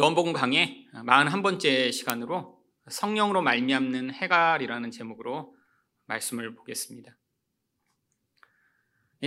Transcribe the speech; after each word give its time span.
요한복음 0.00 0.32
강의 0.32 0.88
41번째 0.94 1.92
시간으로 1.92 2.58
성령으로 2.88 3.42
말미암는 3.42 4.14
해갈이라는 4.14 4.90
제목으로 4.90 5.54
말씀을 6.06 6.54
보겠습니다. 6.54 7.14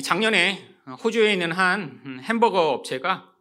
작년에 0.01 0.75
호주에 1.03 1.31
있는 1.31 1.51
한 1.51 2.19
햄버거 2.23 2.71
업체가 2.71 3.35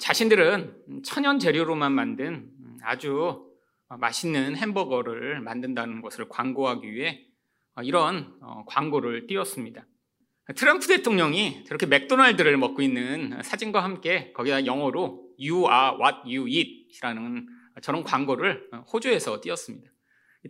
자신들은 0.00 1.02
천연 1.04 1.38
재료로만 1.38 1.92
만든 1.92 2.50
아주 2.82 3.48
맛있는 3.88 4.56
햄버거를 4.56 5.40
만든다는 5.42 6.02
것을 6.02 6.28
광고하기 6.28 6.92
위해 6.92 7.24
이런 7.84 8.40
광고를 8.66 9.28
띄웠습니다. 9.28 9.86
트럼프 10.56 10.88
대통령이 10.88 11.64
저렇게 11.64 11.86
맥도날드를 11.86 12.56
먹고 12.56 12.82
있는 12.82 13.40
사진과 13.42 13.82
함께 13.82 14.32
거기다 14.32 14.66
영어로 14.66 15.28
You 15.38 15.68
are 15.70 15.96
what 16.00 16.18
you 16.24 16.48
eat이라는 16.48 17.46
저런 17.80 18.02
광고를 18.02 18.68
호주에서 18.92 19.40
띄웠습니다. 19.40 19.90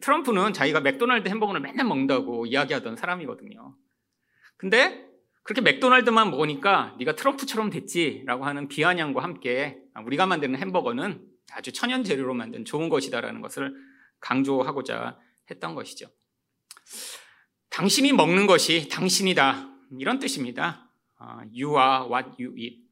트럼프는 0.00 0.54
자기가 0.54 0.80
맥도날드 0.80 1.28
햄버거를 1.28 1.60
맨날 1.60 1.86
먹는다고 1.86 2.46
이야기하던 2.46 2.96
사람이거든요. 2.96 3.76
근데 4.56 5.06
그렇게 5.42 5.60
맥도날드만 5.60 6.30
먹으니까 6.30 6.96
네가 6.98 7.14
트럼프처럼 7.14 7.68
됐지라고 7.70 8.46
하는 8.46 8.68
비아냥과 8.68 9.22
함께 9.22 9.78
우리가 10.06 10.26
만드는 10.26 10.58
햄버거는 10.58 11.22
아주 11.52 11.72
천연 11.72 12.02
재료로 12.02 12.32
만든 12.32 12.64
좋은 12.64 12.88
것이다라는 12.88 13.42
것을 13.42 13.74
강조하고자 14.20 15.18
했던 15.50 15.74
것이죠. 15.74 16.06
당신이 17.70 18.12
먹는 18.12 18.46
것이 18.46 18.88
당신이다. 18.88 19.71
이런 19.98 20.18
뜻입니다. 20.18 20.90
You 21.56 21.76
are 21.78 22.08
what 22.10 22.30
you 22.42 22.54
eat. 22.56 22.82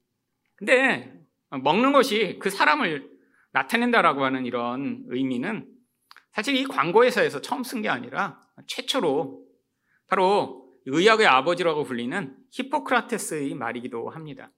근데 0.55 1.13
먹는 1.49 1.91
것이 1.91 2.37
그 2.39 2.49
사람을 2.49 3.09
나타낸다라고 3.51 4.23
하는 4.23 4.45
이런 4.45 5.03
의미는 5.07 5.67
사실 6.31 6.55
이 6.55 6.63
광고회사에서 6.65 7.41
처음 7.41 7.63
쓴 7.63 7.81
게 7.81 7.89
아니라 7.89 8.39
최초로 8.67 9.45
바로 10.07 10.69
의학의 10.85 11.27
아버지라고 11.27 11.83
불리는 11.83 12.37
히포크라테스의 12.51 13.55
말이기도 13.55 14.09
합니다. 14.09 14.51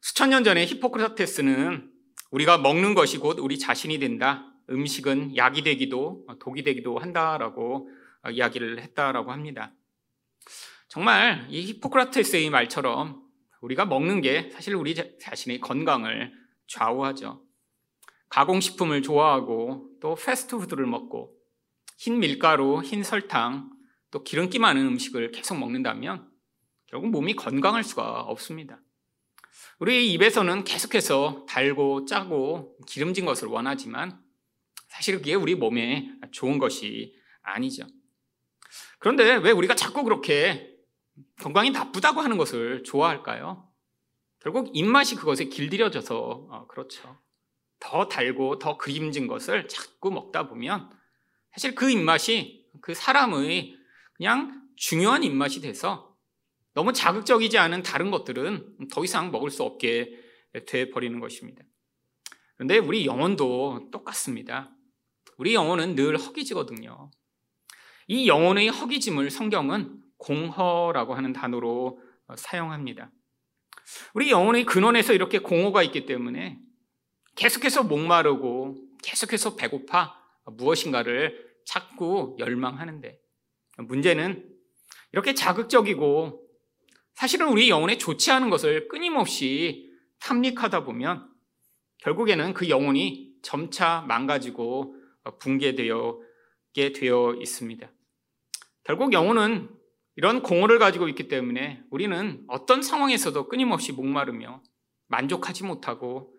수천 0.00 0.30
년 0.30 0.44
전에 0.44 0.64
히포크라테스는 0.64 1.92
우리가 2.30 2.58
먹는 2.58 2.94
것이 2.94 3.18
곧 3.18 3.38
우리 3.38 3.58
자신이 3.58 3.98
된다. 3.98 4.52
음식은 4.70 5.36
약이 5.36 5.62
되기도 5.62 6.26
독이 6.40 6.62
되기도 6.62 6.98
한다라고 6.98 7.88
이야기를 8.30 8.80
했다라고 8.80 9.30
합니다. 9.30 9.72
정말 10.96 11.46
이 11.50 11.60
히포크라테스의 11.60 12.48
말처럼 12.48 13.22
우리가 13.60 13.84
먹는 13.84 14.22
게 14.22 14.48
사실 14.50 14.74
우리 14.74 14.94
자신의 14.94 15.60
건강을 15.60 16.32
좌우하죠. 16.68 17.44
가공식품을 18.30 19.02
좋아하고 19.02 19.90
또 20.00 20.14
패스트푸드를 20.14 20.86
먹고 20.86 21.36
흰 21.98 22.18
밀가루, 22.18 22.80
흰 22.82 23.02
설탕, 23.02 23.68
또 24.10 24.24
기름기 24.24 24.58
많은 24.58 24.86
음식을 24.86 25.32
계속 25.32 25.58
먹는다면 25.58 26.30
결국 26.86 27.10
몸이 27.10 27.36
건강할 27.36 27.84
수가 27.84 28.22
없습니다. 28.22 28.80
우리 29.78 30.10
입에서는 30.14 30.64
계속해서 30.64 31.44
달고 31.46 32.06
짜고 32.06 32.78
기름진 32.86 33.26
것을 33.26 33.48
원하지만 33.48 34.18
사실 34.88 35.16
그게 35.18 35.34
우리 35.34 35.56
몸에 35.56 36.10
좋은 36.30 36.56
것이 36.56 37.14
아니죠. 37.42 37.86
그런데 38.98 39.34
왜 39.34 39.50
우리가 39.50 39.74
자꾸 39.74 40.02
그렇게 40.02 40.74
건강이 41.40 41.70
나쁘다고 41.70 42.20
하는 42.20 42.36
것을 42.36 42.82
좋아할까요? 42.84 43.68
결국 44.40 44.70
입맛이 44.74 45.16
그것에 45.16 45.46
길들여져서 45.46 46.48
어, 46.50 46.66
그렇죠. 46.68 47.18
더 47.80 48.08
달고 48.08 48.58
더 48.58 48.76
그림진 48.76 49.26
것을 49.26 49.68
자꾸 49.68 50.10
먹다 50.10 50.48
보면 50.48 50.90
사실 51.52 51.74
그 51.74 51.90
입맛이 51.90 52.66
그 52.80 52.94
사람의 52.94 53.76
그냥 54.14 54.62
중요한 54.76 55.22
입맛이 55.22 55.60
돼서 55.60 56.16
너무 56.74 56.92
자극적이지 56.92 57.58
않은 57.58 57.82
다른 57.82 58.10
것들은 58.10 58.88
더 58.92 59.04
이상 59.04 59.30
먹을 59.30 59.50
수 59.50 59.62
없게 59.62 60.12
돼 60.66 60.90
버리는 60.90 61.18
것입니다. 61.20 61.64
그런데 62.54 62.78
우리 62.78 63.06
영혼도 63.06 63.88
똑같습니다. 63.90 64.70
우리 65.38 65.54
영혼은 65.54 65.94
늘 65.94 66.16
허기지거든요. 66.16 67.10
이 68.08 68.28
영혼의 68.28 68.68
허기짐을 68.68 69.30
성경은 69.30 70.02
공허라고 70.18 71.14
하는 71.14 71.32
단어로 71.32 72.00
어, 72.28 72.36
사용합니다. 72.36 73.10
우리 74.14 74.30
영혼의 74.30 74.64
근원에서 74.64 75.12
이렇게 75.12 75.38
공허가 75.38 75.82
있기 75.82 76.06
때문에 76.06 76.58
계속해서 77.36 77.84
목마르고 77.84 78.76
계속해서 79.02 79.56
배고파 79.56 80.18
무엇인가를 80.46 81.46
찾고 81.66 82.36
열망하는데 82.38 83.20
문제는 83.78 84.56
이렇게 85.12 85.34
자극적이고 85.34 86.42
사실은 87.14 87.48
우리 87.48 87.70
영혼에 87.70 87.98
좋지 87.98 88.30
않은 88.30 88.50
것을 88.50 88.88
끊임없이 88.88 89.90
탐닉하다 90.20 90.84
보면 90.84 91.28
결국에는 91.98 92.54
그 92.54 92.68
영혼이 92.68 93.36
점차 93.42 94.04
망가지고 94.08 94.94
붕괴되게 95.40 96.92
되어 96.94 97.36
있습니다. 97.40 97.90
결국 98.84 99.12
영혼은 99.12 99.68
이런 100.16 100.42
공허를 100.42 100.78
가지고 100.78 101.08
있기 101.08 101.28
때문에 101.28 101.82
우리는 101.90 102.42
어떤 102.48 102.82
상황에서도 102.82 103.48
끊임없이 103.48 103.92
목마르며 103.92 104.62
만족하지 105.08 105.64
못하고 105.64 106.34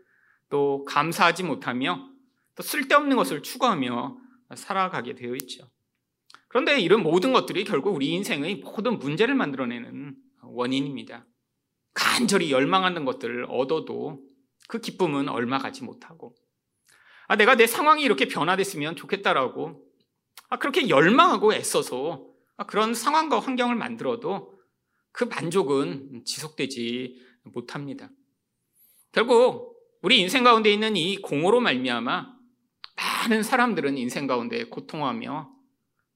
또 0.50 0.84
감사하지 0.86 1.44
못하며 1.44 2.10
또 2.56 2.64
쓸데없는 2.64 3.16
것을 3.16 3.44
추구하며 3.44 4.18
살아가게 4.56 5.14
되어 5.14 5.36
있죠. 5.36 5.70
그런데 6.48 6.80
이런 6.80 7.04
모든 7.04 7.34
것들이 7.34 7.66
결국 7.66 7.96
우리 7.96 8.08
인생의 8.14 8.56
모든 8.58 8.98
문제를 8.98 9.36
만들어내는 9.36 10.16
원인입니다. 10.42 11.28
간절히 11.94 12.52
열망하는 12.52 13.06
것들을 13.06 13.46
얻어도 13.50 14.24
그 14.68 14.80
기쁨은 14.80 15.30
얼마 15.30 15.60
가지 15.60 15.84
못하고 15.84 16.36
아, 17.28 17.36
내가 17.36 17.56
내 17.56 17.68
상황이 17.68 18.04
이렇게 18.04 18.28
변화됐으면 18.28 18.96
좋겠다라고 18.96 19.84
아, 20.50 20.58
그렇게 20.58 20.90
열망하고 20.90 21.54
애써서 21.54 22.27
아, 22.27 22.27
그런 22.66 22.94
상황과 22.94 23.40
환경을 23.40 23.76
만들어도 23.76 24.58
그 25.12 25.24
만족은 25.24 26.24
지속되지 26.26 27.20
못합니다. 27.44 28.10
결국 29.12 29.78
우리 30.02 30.20
인생 30.20 30.44
가운데 30.44 30.72
있는 30.72 30.96
이 30.96 31.18
공허로 31.18 31.60
말미암아 31.60 32.38
많은 32.96 33.44
사람들은 33.44 33.98
인생 33.98 34.28
가운데 34.28 34.64
고통하며 34.66 35.52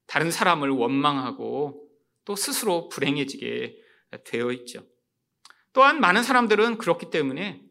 다른 0.07 0.31
사람을 0.31 0.69
원망하고 0.69 1.87
또 2.25 2.35
스스로 2.35 2.89
불행해지게 2.89 3.77
되어 4.25 4.51
있죠. 4.51 4.85
또한 5.73 5.99
많은 5.99 6.23
사람들은 6.23 6.77
그렇기 6.77 7.09
때문에 7.09 7.61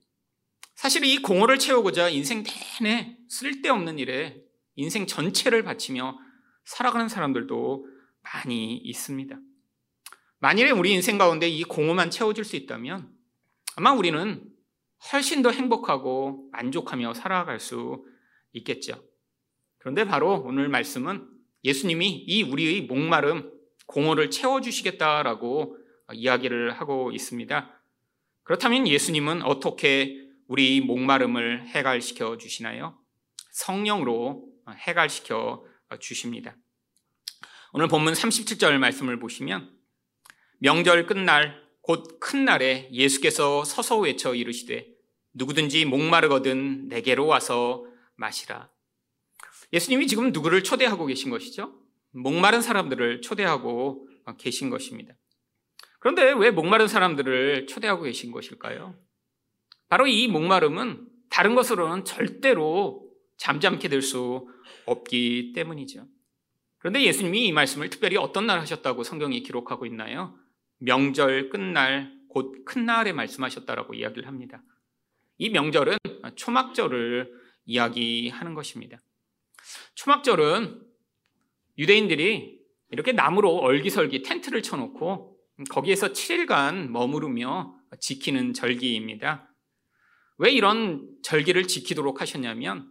사실 0.75 1.05
이 1.05 1.21
공허를 1.21 1.59
채우고자 1.59 2.09
인생 2.09 2.43
내내 2.81 3.19
쓸데없는 3.29 3.99
일에 3.99 4.43
인생 4.77 5.07
전체를 5.07 5.63
바치며 5.63 6.19
살아가는 6.65 7.09
사람들도 7.09 7.87
많이 8.23 8.77
있습니다. 8.77 9.39
만일에 10.39 10.71
우리 10.71 10.93
인생 10.93 11.19
가운데 11.19 11.49
이 11.49 11.65
공허만 11.65 12.11
채워질 12.11 12.45
수 12.45 12.57
있다면 12.57 13.11
아마 13.77 13.93
우리는 13.93 14.43
훨씬 15.13 15.43
더 15.43 15.51
행복하고 15.51 16.49
만족하며 16.53 17.15
살아갈 17.15 17.61
수 17.61 18.05
있겠죠. 18.53 19.03
그런데 19.79 20.05
바로 20.05 20.43
오늘 20.45 20.69
말씀은 20.69 21.27
예수님이 21.65 22.25
이 22.27 22.43
우리의 22.43 22.83
목마름, 22.83 23.53
공허를 23.87 24.31
채워주시겠다라고 24.31 25.77
이야기를 26.13 26.73
하고 26.79 27.13
있습니다. 27.13 27.83
그렇다면 28.43 28.89
예수님은 28.89 29.43
어떻게 29.43 30.29
우리 30.49 30.81
목마름을 30.81 31.69
해갈시켜 31.69 32.37
주시나요? 32.37 32.99
성령으로 33.53 34.49
해갈시켜 34.71 35.65
주십니다. 36.01 36.57
오늘 37.73 37.87
본문 37.87 38.15
37절 38.15 38.79
말씀을 38.79 39.19
보시면 39.21 39.71
명절 40.59 41.07
끝날 41.07 41.61
곧 41.83 42.19
큰 42.21 42.45
날에 42.45 42.89
예수께서 42.93 43.65
서서 43.65 43.99
외쳐 43.99 44.35
이르시되 44.35 44.89
누구든지 45.35 45.85
목마르거든 45.85 46.89
내게로 46.89 47.27
와서 47.27 47.85
마시라. 48.17 48.71
예수님이 49.73 50.09
지금 50.09 50.33
누구를 50.33 50.65
초대하고 50.65 51.07
계신 51.07 51.31
것이죠? 51.31 51.73
목마른 52.11 52.61
사람들을 52.61 53.21
초대하고 53.23 54.09
계신 54.39 54.69
것입니다. 54.69 55.15
그런데 56.01 56.33
왜 56.33 56.51
목마른 56.51 56.89
사람들을 56.89 57.67
초대하고 57.69 58.03
계신 58.03 58.33
것일까요? 58.33 58.97
바로 59.89 60.07
이 60.07 60.27
목마름은 60.29 61.07
다른 61.31 61.55
것으로는 61.55 62.05
절대로 62.05 63.09
잠잠케 63.37 63.89
될 63.89 64.03
수 64.03 64.49
없기 64.87 65.53
때문이죠. 65.55 66.07
그런데 66.81 67.03
예수님이 67.05 67.47
이 67.47 67.53
말씀을 67.53 67.91
특별히 67.91 68.17
어떤 68.17 68.47
날 68.47 68.59
하셨다고 68.61 69.05
성경이 69.05 69.43
기록하고 69.43 69.87
있나요? 69.87 70.37
명절 70.79 71.51
끝날 71.51 72.19
곧 72.29 72.65
큰 72.65 72.87
날에 72.87 73.13
말씀하셨다라고 73.13 73.95
이야기를 73.95 74.27
합니다. 74.27 74.63
이 75.39 75.51
명절은 75.51 75.99
초막절을 76.37 77.33
이야기하는 77.65 78.55
것입니다. 78.55 78.99
초막절은 79.95 80.81
유대인들이 81.79 82.61
이렇게 82.91 83.13
나무로 83.13 83.57
얼기설기 83.57 84.23
텐트를 84.23 84.63
쳐놓고 84.63 85.37
거기에서 85.69 86.09
7일간 86.13 86.89
머무르며 86.89 87.75
지키는 87.99 88.55
절기입니다. 88.55 89.53
왜 90.39 90.51
이런 90.51 91.09
절기를 91.23 91.67
지키도록 91.67 92.21
하셨냐면 92.21 92.89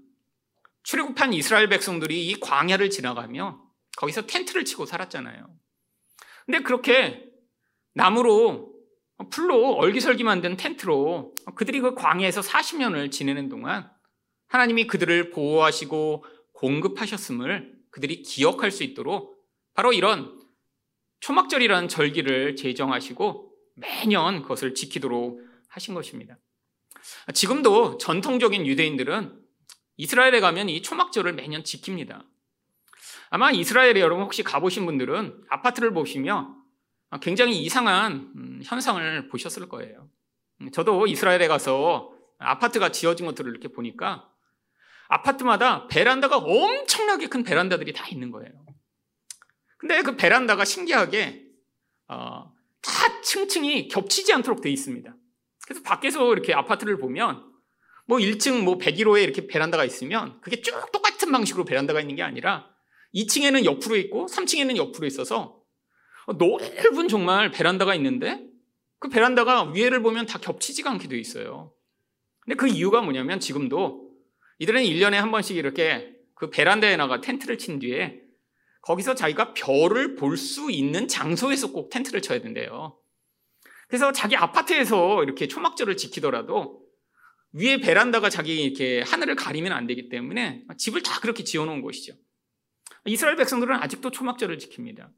출애굽한 0.84 1.34
이스라엘 1.34 1.70
백성들이 1.70 2.28
이 2.28 2.40
광야를 2.40 2.90
지나가며 2.90 3.69
거기서 4.00 4.28
텐트를 4.28 4.64
치고 4.64 4.86
살았잖아요. 4.86 5.46
근데 6.46 6.60
그렇게 6.64 7.26
나무로 7.94 8.74
풀로 9.30 9.74
얼기설기 9.74 10.24
만든 10.24 10.56
텐트로 10.56 11.36
그들이 11.56 11.82
그 11.82 11.94
광야에서 11.96 12.40
40년을 12.40 13.12
지내는 13.12 13.50
동안 13.50 13.92
하나님이 14.48 14.88
그들을 14.88 15.32
보호하시고 15.32 16.26
공급하셨음을 16.54 17.78
그들이 17.92 18.22
기억할 18.22 18.72
수 18.72 18.84
있도록 18.84 19.38
바로 19.74 19.92
이런 19.92 20.40
초막절이라는 21.20 21.90
절기를 21.90 22.56
제정하시고 22.56 23.54
매년 23.76 24.42
그것을 24.42 24.76
지키도록 24.76 25.42
하신 25.68 25.94
것입니다. 25.94 26.38
지금도 27.34 27.98
전통적인 27.98 28.66
유대인들은 28.66 29.38
이스라엘에 29.98 30.40
가면 30.40 30.70
이 30.70 30.82
초막절을 30.82 31.34
매년 31.34 31.64
지킵니다. 31.64 32.24
아마 33.30 33.52
이스라엘에 33.52 34.00
여러분 34.00 34.24
혹시 34.24 34.44
가보신 34.44 34.86
분들은 34.86 35.46
아파트를 35.50 35.94
보시면 35.94 36.56
굉장히 37.22 37.62
이상한 37.62 38.32
음, 38.36 38.62
현상을 38.64 39.30
보셨을 39.30 39.68
거예요. 39.70 40.10
저도 40.74 41.08
이스라엘에 41.08 41.48
가서 41.48 42.12
아파트가 42.38 42.92
지어진 42.92 43.26
것들을 43.26 43.50
이렇게 43.52 43.68
보니까 43.68 44.30
아파트마다 45.08 45.88
베란다가 45.88 46.38
엄청나게 46.38 47.28
큰 47.28 47.44
베란다들이 47.44 47.94
다 47.94 48.08
있는 48.10 48.32
거예요. 48.32 48.52
근데 49.78 50.02
그 50.02 50.16
베란다가 50.16 50.66
신기하게 50.66 51.46
어, 52.08 52.54
다 52.82 53.22
층층이 53.22 53.88
겹치지 53.88 54.34
않도록 54.34 54.62
되어 54.62 54.72
있습니다. 54.72 55.16
그래서 55.66 55.84
밖에서 55.84 56.32
이렇게 56.34 56.54
아파트를 56.54 56.98
보면 56.98 57.48
뭐 58.06 58.18
1층 58.18 58.64
뭐 58.64 58.78
101호에 58.78 59.24
이렇게 59.24 59.48
베란다가 59.48 59.86
있으면 59.86 60.42
그게 60.42 60.62
쭉 60.62 60.92
똑같은 60.92 61.32
방식으로 61.32 61.66
베란다가 61.66 62.02
있는 62.02 62.16
게 62.16 62.24
아니라 62.24 62.68
2층에는 63.14 63.66
옆으로 63.66 63.96
있고 63.98 64.28
3층에는 64.28 64.78
옆으로 64.78 65.08
있어서 65.08 65.62
넓은 66.38 67.08
정말 67.08 67.52
베란다가 67.52 67.96
있는데 67.96 68.46
그 69.00 69.10
베란다가 69.10 69.72
위에를 69.72 70.02
보면 70.02 70.26
다 70.26 70.40
겹치지가 70.40 70.92
않게 70.92 71.08
되어 71.08 71.18
있어요. 71.18 71.74
근데 72.42 72.56
그 72.56 72.68
이유가 72.68 73.02
뭐냐면 73.02 73.40
지금도 73.40 74.10
이들은 74.60 74.84
1년에 74.84 75.14
한 75.14 75.32
번씩 75.32 75.58
이렇게 75.58 76.14
그 76.36 76.50
베란다에 76.50 76.98
나가 76.98 77.22
텐트를 77.22 77.58
친 77.58 77.80
뒤에 77.80 78.22
거기서 78.82 79.16
자기가 79.16 79.54
별을 79.54 80.16
볼 80.16 80.38
수 80.38 80.72
있는 80.72 81.08
장소에서 81.08 81.72
꼭 81.72 81.90
텐트를 81.90 82.22
쳐야 82.22 82.42
된대요. 82.42 82.98
그래서 83.88 84.12
자기 84.12 84.36
아파트에서 84.36 85.24
이렇게 85.24 85.48
초막절을 85.48 85.98
지키더라도 85.98 86.84
위에 87.54 87.78
베란다가 87.78 88.30
자기 88.30 88.64
이렇게 88.64 89.02
하늘을 89.02 89.36
가리면 89.36 89.72
안 89.72 89.88
되기 89.88 90.10
때문에 90.10 90.64
집을 90.78 91.02
다 91.02 91.20
그렇게 91.20 91.44
지어놓은 91.44 91.82
곳이죠. 91.82 92.14
이스라엘 93.06 93.36
백성들은 93.36 93.76
아직도 93.76 94.12
초막절을 94.12 94.58
지킵니다. 94.58 95.10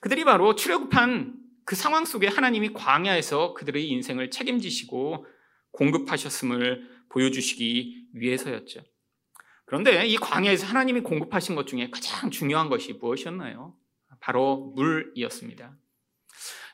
그들이 0.00 0.24
바로 0.24 0.54
출애굽한 0.54 1.34
그 1.64 1.74
상황 1.74 2.04
속에 2.04 2.28
하나님이 2.28 2.72
광야에서 2.72 3.54
그들의 3.54 3.88
인생을 3.88 4.30
책임지시고 4.30 5.26
공급하셨음을 5.72 7.06
보여주시기 7.08 8.08
위해서였죠. 8.14 8.82
그런데 9.64 10.06
이 10.06 10.16
광야에서 10.16 10.66
하나님이 10.66 11.00
공급하신 11.00 11.56
것 11.56 11.66
중에 11.66 11.90
가장 11.90 12.30
중요한 12.30 12.68
것이 12.68 12.92
무엇이었나요? 12.94 13.76
바로 14.20 14.72
물이었습니다. 14.76 15.76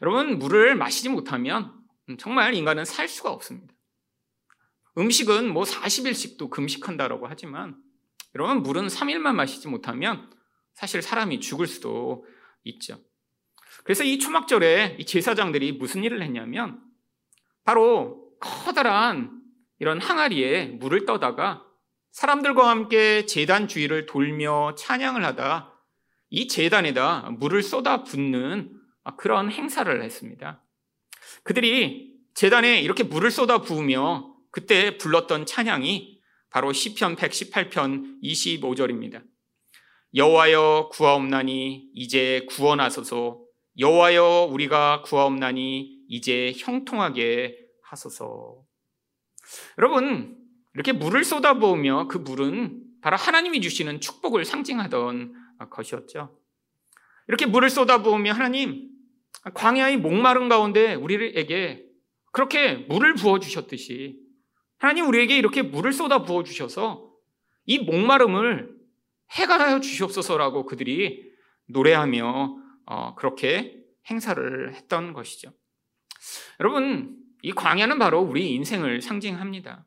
여러분, 0.02 0.38
물을 0.38 0.74
마시지 0.74 1.08
못하면 1.08 1.72
정말 2.18 2.54
인간은 2.54 2.84
살 2.84 3.08
수가 3.08 3.30
없습니다. 3.30 3.74
음식은 4.98 5.48
뭐 5.50 5.64
40일씩도 5.64 6.50
금식한다라고 6.50 7.26
하지만 7.26 7.76
여러분, 8.34 8.62
물은 8.62 8.86
3일만 8.86 9.34
마시지 9.34 9.68
못하면 9.68 10.30
사실 10.74 11.02
사람이 11.02 11.40
죽을 11.40 11.66
수도 11.66 12.24
있죠. 12.64 12.98
그래서 13.84 14.04
이 14.04 14.18
초막절에 14.18 14.96
이 14.98 15.06
제사장들이 15.06 15.72
무슨 15.72 16.04
일을 16.04 16.22
했냐면 16.22 16.80
바로 17.64 18.30
커다란 18.40 19.40
이런 19.78 20.00
항아리에 20.00 20.66
물을 20.66 21.04
떠다가 21.06 21.64
사람들과 22.12 22.68
함께 22.68 23.26
재단 23.26 23.68
주위를 23.68 24.06
돌며 24.06 24.74
찬양을 24.76 25.24
하다 25.24 25.72
이 26.30 26.48
재단에다 26.48 27.30
물을 27.38 27.62
쏟아 27.62 28.04
붓는 28.04 28.72
그런 29.16 29.50
행사를 29.50 30.02
했습니다. 30.02 30.62
그들이 31.42 32.12
재단에 32.34 32.80
이렇게 32.80 33.02
물을 33.02 33.30
쏟아 33.30 33.60
부으며 33.60 34.34
그때 34.50 34.98
불렀던 34.98 35.46
찬양이 35.46 36.11
바로 36.52 36.72
시편 36.72 37.16
118편 37.16 38.22
25절입니다. 38.22 39.24
여호와여 40.14 40.90
구하옵나니 40.92 41.88
이제 41.94 42.44
구원하소서 42.50 43.40
여호와여 43.78 44.48
우리가 44.50 45.00
구하옵나니 45.02 46.04
이제 46.08 46.52
형통하게 46.58 47.56
하소서. 47.84 48.62
여러분 49.78 50.36
이렇게 50.74 50.92
물을 50.92 51.24
쏟아부으며 51.24 52.08
그 52.08 52.18
물은 52.18 52.82
바로 53.00 53.16
하나님이 53.16 53.62
주시는 53.62 54.00
축복을 54.02 54.44
상징하던 54.44 55.32
것이었죠. 55.70 56.38
이렇게 57.28 57.46
물을 57.46 57.70
쏟아부으며 57.70 58.32
하나님 58.32 58.90
광야의 59.54 59.96
목마른 59.96 60.50
가운데 60.50 60.94
우리에게 60.94 61.86
그렇게 62.30 62.74
물을 62.74 63.14
부어 63.14 63.38
주셨듯이 63.38 64.21
하나님 64.82 65.06
우리에게 65.06 65.38
이렇게 65.38 65.62
물을 65.62 65.92
쏟아 65.92 66.24
부어 66.24 66.42
주셔서 66.42 67.08
이 67.66 67.78
목마름을 67.78 68.74
해갈하여 69.30 69.78
주시옵소서라고 69.78 70.66
그들이 70.66 71.30
노래하며 71.68 72.56
어, 72.86 73.14
그렇게 73.14 73.80
행사를 74.10 74.74
했던 74.74 75.12
것이죠. 75.12 75.52
여러분, 76.58 77.16
이 77.42 77.52
광야는 77.52 78.00
바로 78.00 78.22
우리 78.22 78.54
인생을 78.54 79.02
상징합니다. 79.02 79.86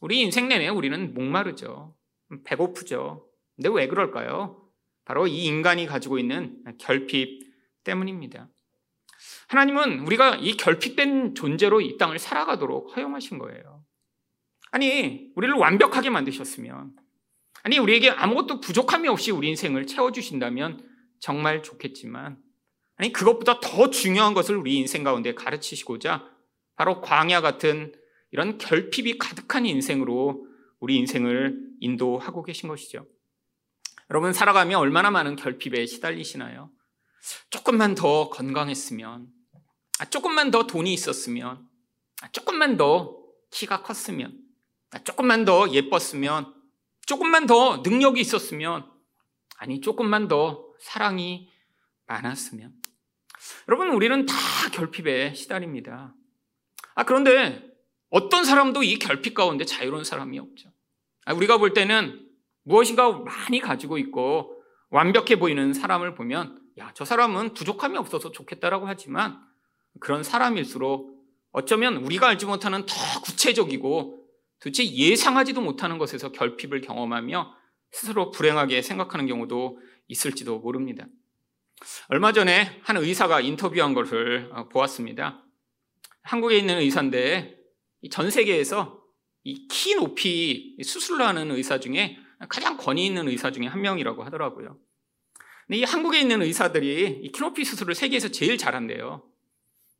우리 0.00 0.20
인생 0.20 0.48
내내 0.48 0.66
우리는 0.66 1.14
목마르죠. 1.14 1.94
배고프죠. 2.42 3.28
근데 3.54 3.68
왜 3.68 3.86
그럴까요? 3.86 4.68
바로 5.04 5.28
이 5.28 5.44
인간이 5.44 5.86
가지고 5.86 6.18
있는 6.18 6.60
결핍 6.78 7.54
때문입니다. 7.84 8.48
하나님은 9.46 10.00
우리가 10.00 10.34
이 10.40 10.56
결핍된 10.56 11.36
존재로 11.36 11.80
이 11.80 11.96
땅을 11.98 12.18
살아가도록 12.18 12.96
허용하신 12.96 13.38
거예요. 13.38 13.83
아니, 14.74 15.30
우리를 15.36 15.54
완벽하게 15.54 16.10
만드셨으면, 16.10 16.96
아니, 17.62 17.78
우리에게 17.78 18.10
아무것도 18.10 18.58
부족함이 18.58 19.06
없이 19.06 19.30
우리 19.30 19.48
인생을 19.50 19.86
채워주신다면 19.86 20.84
정말 21.20 21.62
좋겠지만, 21.62 22.38
아니, 22.96 23.12
그것보다 23.12 23.60
더 23.60 23.90
중요한 23.90 24.34
것을 24.34 24.56
우리 24.56 24.74
인생 24.74 25.04
가운데 25.04 25.32
가르치시고자 25.32 26.28
바로 26.74 27.00
광야 27.00 27.40
같은 27.40 27.94
이런 28.32 28.58
결핍이 28.58 29.18
가득한 29.18 29.64
인생으로 29.64 30.44
우리 30.80 30.96
인생을 30.96 31.56
인도하고 31.78 32.42
계신 32.42 32.68
것이죠. 32.68 33.06
여러분 34.10 34.32
살아가며 34.32 34.80
얼마나 34.80 35.12
많은 35.12 35.36
결핍에 35.36 35.86
시달리시나요? 35.86 36.68
조금만 37.48 37.94
더 37.94 38.28
건강했으면, 38.28 39.28
아, 40.00 40.04
조금만 40.06 40.50
더 40.50 40.66
돈이 40.66 40.92
있었으면, 40.92 41.64
아, 42.22 42.28
조금만 42.32 42.76
더 42.76 43.16
키가 43.52 43.82
컸으면, 43.82 44.36
아, 44.36 44.43
조금만 45.02 45.44
더 45.44 45.68
예뻤으면, 45.70 46.54
조금만 47.06 47.46
더 47.46 47.78
능력이 47.78 48.20
있었으면, 48.20 48.90
아니 49.56 49.80
조금만 49.80 50.28
더 50.28 50.66
사랑이 50.80 51.48
많았으면. 52.06 52.72
여러분 53.68 53.90
우리는 53.90 54.26
다 54.26 54.34
결핍에 54.72 55.34
시달립니다. 55.34 56.14
아 56.94 57.04
그런데 57.04 57.62
어떤 58.10 58.44
사람도 58.44 58.82
이 58.82 58.98
결핍 58.98 59.34
가운데 59.34 59.64
자유로운 59.64 60.04
사람이 60.04 60.38
없죠. 60.38 60.70
아, 61.24 61.34
우리가 61.34 61.58
볼 61.58 61.72
때는 61.74 62.26
무엇인가 62.62 63.10
많이 63.10 63.60
가지고 63.60 63.98
있고 63.98 64.62
완벽해 64.90 65.38
보이는 65.38 65.72
사람을 65.72 66.14
보면 66.14 66.60
야, 66.78 66.90
저 66.94 67.04
사람은 67.04 67.54
부족함이 67.54 67.96
없어서 67.96 68.30
좋겠다라고 68.32 68.86
하지만 68.86 69.40
그런 70.00 70.22
사람일수록 70.22 71.14
어쩌면 71.52 71.96
우리가 71.96 72.28
알지 72.28 72.46
못하는 72.46 72.84
더 72.86 72.94
구체적이고 73.22 74.23
도대체 74.64 74.82
예상하지도 74.90 75.60
못하는 75.60 75.98
것에서 75.98 76.32
결핍을 76.32 76.80
경험하며 76.80 77.54
스스로 77.92 78.30
불행하게 78.30 78.80
생각하는 78.80 79.26
경우도 79.26 79.78
있을지도 80.08 80.60
모릅니다. 80.60 81.06
얼마 82.08 82.32
전에 82.32 82.80
한 82.82 82.96
의사가 82.96 83.42
인터뷰한 83.42 83.92
것을 83.92 84.48
어, 84.54 84.70
보았습니다. 84.70 85.44
한국에 86.22 86.56
있는 86.56 86.78
의사인데 86.78 87.58
전 88.10 88.30
세계에서 88.30 89.02
이 89.44 89.68
키 89.68 89.96
높이 89.96 90.78
수술을 90.82 91.26
하는 91.26 91.50
의사 91.50 91.78
중에 91.78 92.16
가장 92.48 92.78
권위 92.78 93.04
있는 93.04 93.28
의사 93.28 93.50
중에 93.50 93.66
한 93.66 93.82
명이라고 93.82 94.24
하더라고요. 94.24 94.78
근데 95.66 95.78
이 95.78 95.84
한국에 95.84 96.18
있는 96.18 96.40
의사들이 96.40 97.20
이 97.22 97.32
키 97.32 97.40
높이 97.40 97.66
수술을 97.66 97.94
세계에서 97.94 98.28
제일 98.28 98.56
잘한대요. 98.56 99.28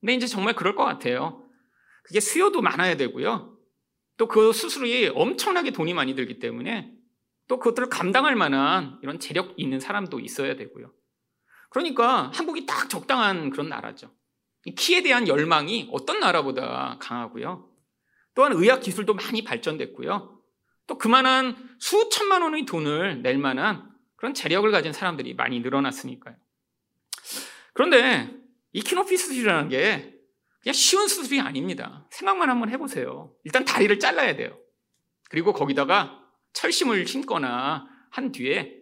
근데 0.00 0.14
이제 0.14 0.26
정말 0.26 0.54
그럴 0.54 0.74
것 0.74 0.84
같아요. 0.84 1.46
그게 2.02 2.20
수요도 2.20 2.62
많아야 2.62 2.96
되고요. 2.96 3.53
또 4.16 4.28
그 4.28 4.52
수술이 4.52 5.08
엄청나게 5.08 5.72
돈이 5.72 5.94
많이 5.94 6.14
들기 6.14 6.38
때문에 6.38 6.92
또 7.48 7.58
그것들을 7.58 7.88
감당할 7.88 8.36
만한 8.36 8.98
이런 9.02 9.18
재력 9.18 9.54
있는 9.56 9.80
사람도 9.80 10.20
있어야 10.20 10.56
되고요. 10.56 10.92
그러니까 11.70 12.30
한국이 12.32 12.66
딱 12.66 12.88
적당한 12.88 13.50
그런 13.50 13.68
나라죠. 13.68 14.14
키에 14.76 15.02
대한 15.02 15.28
열망이 15.28 15.88
어떤 15.92 16.20
나라보다 16.20 16.98
강하고요. 17.00 17.70
또한 18.34 18.52
의학 18.52 18.80
기술도 18.80 19.14
많이 19.14 19.44
발전됐고요. 19.44 20.40
또 20.86 20.98
그만한 20.98 21.56
수천만 21.78 22.42
원의 22.42 22.64
돈을 22.66 23.22
낼 23.22 23.38
만한 23.38 23.90
그런 24.16 24.34
재력을 24.34 24.70
가진 24.70 24.92
사람들이 24.92 25.34
많이 25.34 25.60
늘어났으니까요. 25.60 26.36
그런데 27.72 28.30
이 28.72 28.80
키노피 28.80 29.16
수술이라는 29.16 29.68
게 29.68 30.13
그냥 30.64 30.72
쉬운 30.72 31.06
수술이 31.08 31.40
아닙니다. 31.40 32.08
생각만 32.10 32.48
한번 32.50 32.70
해보세요. 32.70 33.34
일단 33.44 33.64
다리를 33.64 33.98
잘라야 34.00 34.34
돼요. 34.34 34.58
그리고 35.28 35.52
거기다가 35.52 36.20
철심을 36.54 37.06
심거나 37.06 37.86
한 38.10 38.32
뒤에 38.32 38.74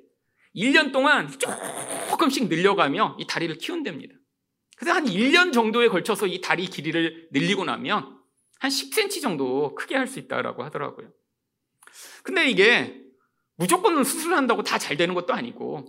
1년 0.54 0.92
동안 0.92 1.28
조금씩 2.08 2.48
늘려가며 2.48 3.16
이 3.18 3.26
다리를 3.26 3.56
키운답니다. 3.58 4.14
그래서 4.76 4.94
한 4.94 5.06
1년 5.06 5.52
정도에 5.52 5.88
걸쳐서 5.88 6.26
이 6.28 6.40
다리 6.40 6.66
길이를 6.66 7.28
늘리고 7.32 7.64
나면 7.64 8.18
한 8.60 8.70
10cm 8.70 9.20
정도 9.20 9.74
크게 9.74 9.96
할 9.96 10.06
수 10.06 10.18
있다라고 10.20 10.62
하더라고요. 10.64 11.10
근데 12.22 12.48
이게 12.48 13.00
무조건 13.56 14.02
수술을 14.04 14.36
한다고 14.36 14.62
다 14.62 14.78
잘 14.78 14.96
되는 14.96 15.14
것도 15.14 15.32
아니고 15.34 15.86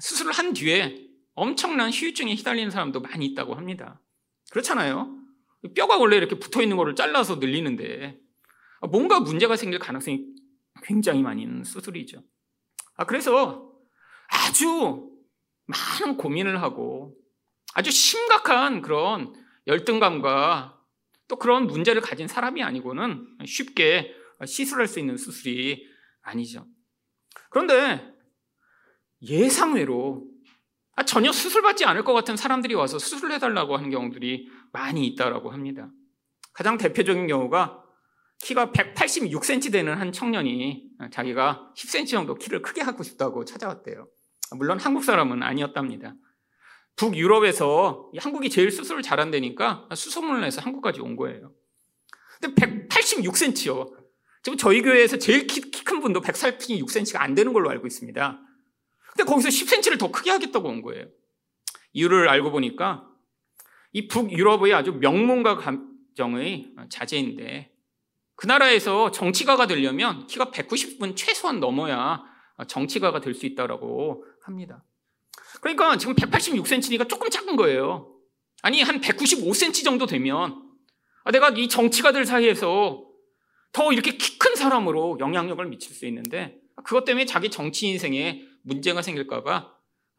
수술을 0.00 0.32
한 0.32 0.52
뒤에 0.52 1.06
엄청난 1.34 1.90
후유증에 1.90 2.34
휘달리는 2.34 2.70
사람도 2.70 3.00
많이 3.00 3.24
있다고 3.26 3.54
합니다. 3.54 4.00
그렇잖아요. 4.50 5.19
뼈가 5.74 5.98
원래 5.98 6.16
이렇게 6.16 6.38
붙어 6.38 6.62
있는 6.62 6.76
거를 6.76 6.94
잘라서 6.94 7.36
늘리는데 7.36 8.18
뭔가 8.90 9.20
문제가 9.20 9.56
생길 9.56 9.78
가능성이 9.78 10.24
굉장히 10.82 11.22
많이 11.22 11.42
있는 11.42 11.64
수술이죠. 11.64 12.22
아, 12.96 13.04
그래서 13.04 13.70
아주 14.28 15.10
많은 15.66 16.16
고민을 16.16 16.62
하고 16.62 17.16
아주 17.74 17.90
심각한 17.90 18.82
그런 18.82 19.34
열등감과 19.66 20.78
또 21.28 21.36
그런 21.36 21.66
문제를 21.66 22.00
가진 22.00 22.26
사람이 22.26 22.62
아니고는 22.62 23.38
쉽게 23.46 24.14
시술할 24.44 24.88
수 24.88 24.98
있는 24.98 25.16
수술이 25.16 25.86
아니죠. 26.22 26.66
그런데 27.50 28.14
예상외로 29.22 30.26
아, 30.96 31.04
전혀 31.04 31.30
수술받지 31.32 31.84
않을 31.84 32.04
것 32.04 32.12
같은 32.12 32.36
사람들이 32.36 32.74
와서 32.74 32.98
수술을 32.98 33.34
해달라고 33.36 33.76
하는 33.76 33.90
경우들이 33.90 34.48
많이 34.72 35.06
있다라고 35.08 35.50
합니다. 35.50 35.90
가장 36.52 36.78
대표적인 36.78 37.26
경우가 37.26 37.82
키가 38.42 38.72
186cm 38.72 39.72
되는 39.72 39.94
한 39.96 40.12
청년이 40.12 40.90
자기가 41.10 41.72
10cm 41.76 42.08
정도 42.08 42.34
키를 42.34 42.62
크게 42.62 42.80
하고 42.80 43.02
싶다고 43.02 43.44
찾아왔대요. 43.44 44.08
물론 44.56 44.78
한국 44.80 45.04
사람은 45.04 45.42
아니었답니다. 45.42 46.14
북유럽에서 46.96 48.10
한국이 48.18 48.50
제일 48.50 48.70
수술을 48.70 49.02
잘한다니까 49.02 49.88
수소문을 49.94 50.40
내서 50.42 50.60
한국까지 50.60 51.00
온 51.00 51.16
거예요. 51.16 51.52
근데 52.40 52.54
186cm요. 52.88 53.94
지금 54.42 54.56
저희 54.56 54.82
교회에서 54.82 55.18
제일 55.18 55.46
키 55.46 55.70
큰 55.90 56.00
분도 56.00 56.20
146cm가 56.20 57.20
안 57.20 57.34
되는 57.34 57.52
걸로 57.52 57.68
알고 57.68 57.84
있습니다. 57.84 58.40
근데 59.12 59.24
거기서 59.28 59.48
10cm를 59.48 59.98
더 59.98 60.12
크게 60.12 60.30
하겠다고 60.30 60.68
온 60.68 60.82
거예요. 60.82 61.06
이유를 61.92 62.28
알고 62.28 62.52
보니까 62.52 63.09
이 63.92 64.06
북유럽의 64.08 64.72
아주 64.74 64.92
명문가 64.92 65.56
감정의 65.56 66.72
자제인데 66.88 67.72
그 68.36 68.46
나라에서 68.46 69.10
정치가가 69.10 69.66
되려면 69.66 70.26
키가 70.26 70.46
190분 70.50 71.16
최소한 71.16 71.60
넘어야 71.60 72.22
정치가가 72.68 73.20
될 73.20 73.34
수 73.34 73.46
있다고 73.46 74.24
합니다. 74.42 74.84
그러니까 75.60 75.96
지금 75.96 76.14
186cm니까 76.14 77.08
조금 77.08 77.28
작은 77.28 77.56
거예요. 77.56 78.14
아니, 78.62 78.82
한 78.82 79.00
195cm 79.00 79.84
정도 79.84 80.06
되면 80.06 80.62
아, 81.24 81.30
내가 81.30 81.50
이 81.50 81.68
정치가들 81.68 82.24
사이에서 82.24 83.04
더 83.72 83.92
이렇게 83.92 84.16
키 84.16 84.38
큰 84.38 84.54
사람으로 84.56 85.18
영향력을 85.20 85.64
미칠 85.66 85.94
수 85.94 86.06
있는데 86.06 86.56
그것 86.82 87.04
때문에 87.04 87.26
자기 87.26 87.50
정치 87.50 87.86
인생에 87.88 88.42
문제가 88.62 89.02
생길까봐 89.02 89.70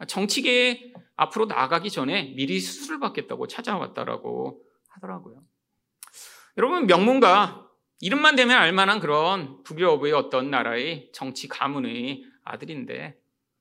정치계에 0.08 0.93
앞으로 1.15 1.46
나가기 1.46 1.89
전에 1.89 2.34
미리 2.36 2.60
수술을 2.60 3.00
받겠다고 3.00 3.48
찾아왔다라고 3.48 4.63
하더라고요. 4.89 5.43
여러분, 6.58 6.88
명문가, 6.88 7.67
이름만 8.00 8.36
되면 8.36 8.58
알만한 8.58 9.00
그런 9.00 9.63
북유럽의 9.63 10.12
어떤 10.13 10.50
나라의 10.50 11.12
정치 11.13 11.48
가문의 11.48 12.24
아들인데 12.43 13.20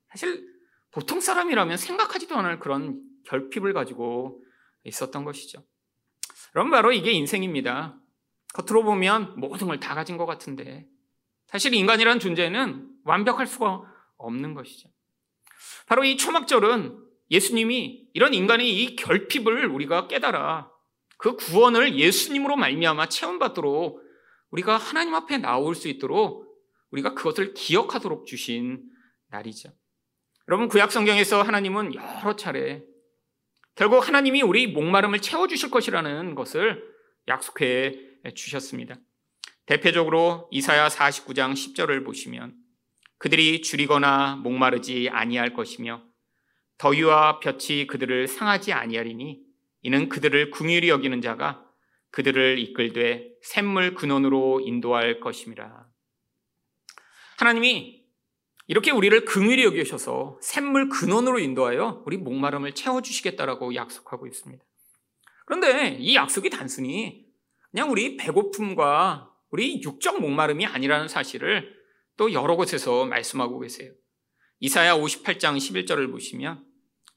사실 0.08 0.48
보통 0.90 1.20
사람이라면 1.20 1.76
생각하지도 1.76 2.36
않을 2.36 2.58
그런 2.58 3.00
결핍을 3.26 3.72
가지고 3.74 4.42
있었던 4.84 5.24
것이죠. 5.24 5.62
그럼 6.52 6.70
바로 6.70 6.90
이게 6.92 7.12
인생입니다. 7.12 8.00
겉으로 8.54 8.82
보면 8.82 9.38
모든 9.38 9.68
걸 9.68 9.78
다 9.78 9.94
가진 9.94 10.16
것 10.16 10.26
같은데 10.26 10.88
사실 11.46 11.74
인간이란 11.74 12.18
존재는 12.18 12.88
완벽할 13.04 13.46
수가 13.46 13.82
없는 14.16 14.54
것이죠. 14.54 14.89
바로 15.86 16.04
이 16.04 16.16
초막절은 16.16 16.98
예수님이 17.30 18.08
이런 18.12 18.34
인간의 18.34 18.68
이 18.68 18.96
결핍을 18.96 19.66
우리가 19.66 20.08
깨달아 20.08 20.70
그 21.16 21.36
구원을 21.36 21.98
예수님으로 21.98 22.56
말미암아 22.56 23.06
체험받도록 23.06 24.02
우리가 24.50 24.76
하나님 24.76 25.14
앞에 25.14 25.38
나올 25.38 25.74
수 25.74 25.88
있도록 25.88 26.46
우리가 26.90 27.14
그것을 27.14 27.54
기억하도록 27.54 28.26
주신 28.26 28.82
날이죠. 29.28 29.70
여러분 30.48 30.68
구약 30.68 30.90
성경에서 30.90 31.42
하나님은 31.42 31.94
여러 31.94 32.34
차례 32.34 32.82
결국 33.76 34.06
하나님이 34.06 34.42
우리 34.42 34.66
목마름을 34.66 35.20
채워 35.20 35.46
주실 35.46 35.70
것이라는 35.70 36.34
것을 36.34 36.82
약속해 37.28 37.98
주셨습니다. 38.34 38.96
대표적으로 39.66 40.48
이사야 40.50 40.88
49장 40.88 41.52
10절을 41.52 42.04
보시면 42.04 42.54
그들이 43.20 43.60
줄이거나 43.60 44.36
목마르지 44.36 45.10
아니할 45.12 45.52
것이며 45.52 46.02
더위와 46.78 47.38
볕이 47.40 47.86
그들을 47.86 48.26
상하지 48.26 48.72
아니하리니 48.72 49.42
이는 49.82 50.08
그들을 50.08 50.50
궁휼히 50.50 50.88
여기는 50.88 51.20
자가 51.20 51.62
그들을 52.12 52.58
이끌되 52.58 53.28
샘물 53.42 53.94
근원으로 53.94 54.62
인도할 54.64 55.20
것임이라. 55.20 55.86
하나님이 57.36 58.02
이렇게 58.66 58.90
우리를 58.90 59.26
긍휼히 59.26 59.64
여기셔서 59.64 60.38
샘물 60.40 60.88
근원으로 60.88 61.40
인도하여 61.40 62.02
우리 62.06 62.16
목마름을 62.16 62.72
채워 62.72 63.02
주시겠다라고 63.02 63.74
약속하고 63.74 64.26
있습니다. 64.26 64.64
그런데 65.44 65.98
이 66.00 66.14
약속이 66.14 66.48
단순히 66.48 67.26
그냥 67.70 67.90
우리 67.90 68.16
배고픔과 68.16 69.30
우리 69.50 69.82
육적 69.82 70.22
목마름이 70.22 70.64
아니라는 70.64 71.08
사실을 71.08 71.79
또 72.20 72.34
여러 72.34 72.54
곳에서 72.54 73.06
말씀하고 73.06 73.60
계세요. 73.60 73.92
이사야 74.58 74.94
58장 74.98 75.56
11절을 75.56 76.10
보시면 76.12 76.62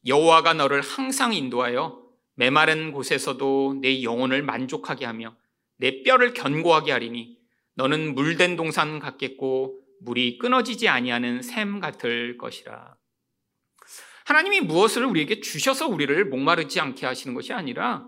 여호와가 0.07 0.53
너를 0.53 0.79
항상 0.79 1.33
인도하여 1.33 2.01
메마른 2.36 2.93
곳에서도 2.93 3.79
내 3.81 4.01
영혼을 4.01 4.43
만족하게 4.43 5.03
하며 5.03 5.36
내 5.75 6.03
뼈를 6.03 6.33
견고하게 6.33 6.93
하리니 6.93 7.38
너는 7.74 8.15
물된 8.15 8.55
동산 8.55 9.00
같겠고 9.00 9.81
물이 10.00 10.38
끊어지지 10.38 10.88
아니하는 10.88 11.41
샘 11.41 11.81
같을 11.81 12.38
것이라. 12.38 12.95
하나님이 14.24 14.62
무엇을 14.62 15.03
우리에게 15.03 15.41
주셔서 15.41 15.86
우리를 15.89 16.29
목마르지 16.29 16.79
않게 16.79 17.05
하시는 17.05 17.33
것이 17.33 17.51
아니라 17.51 18.07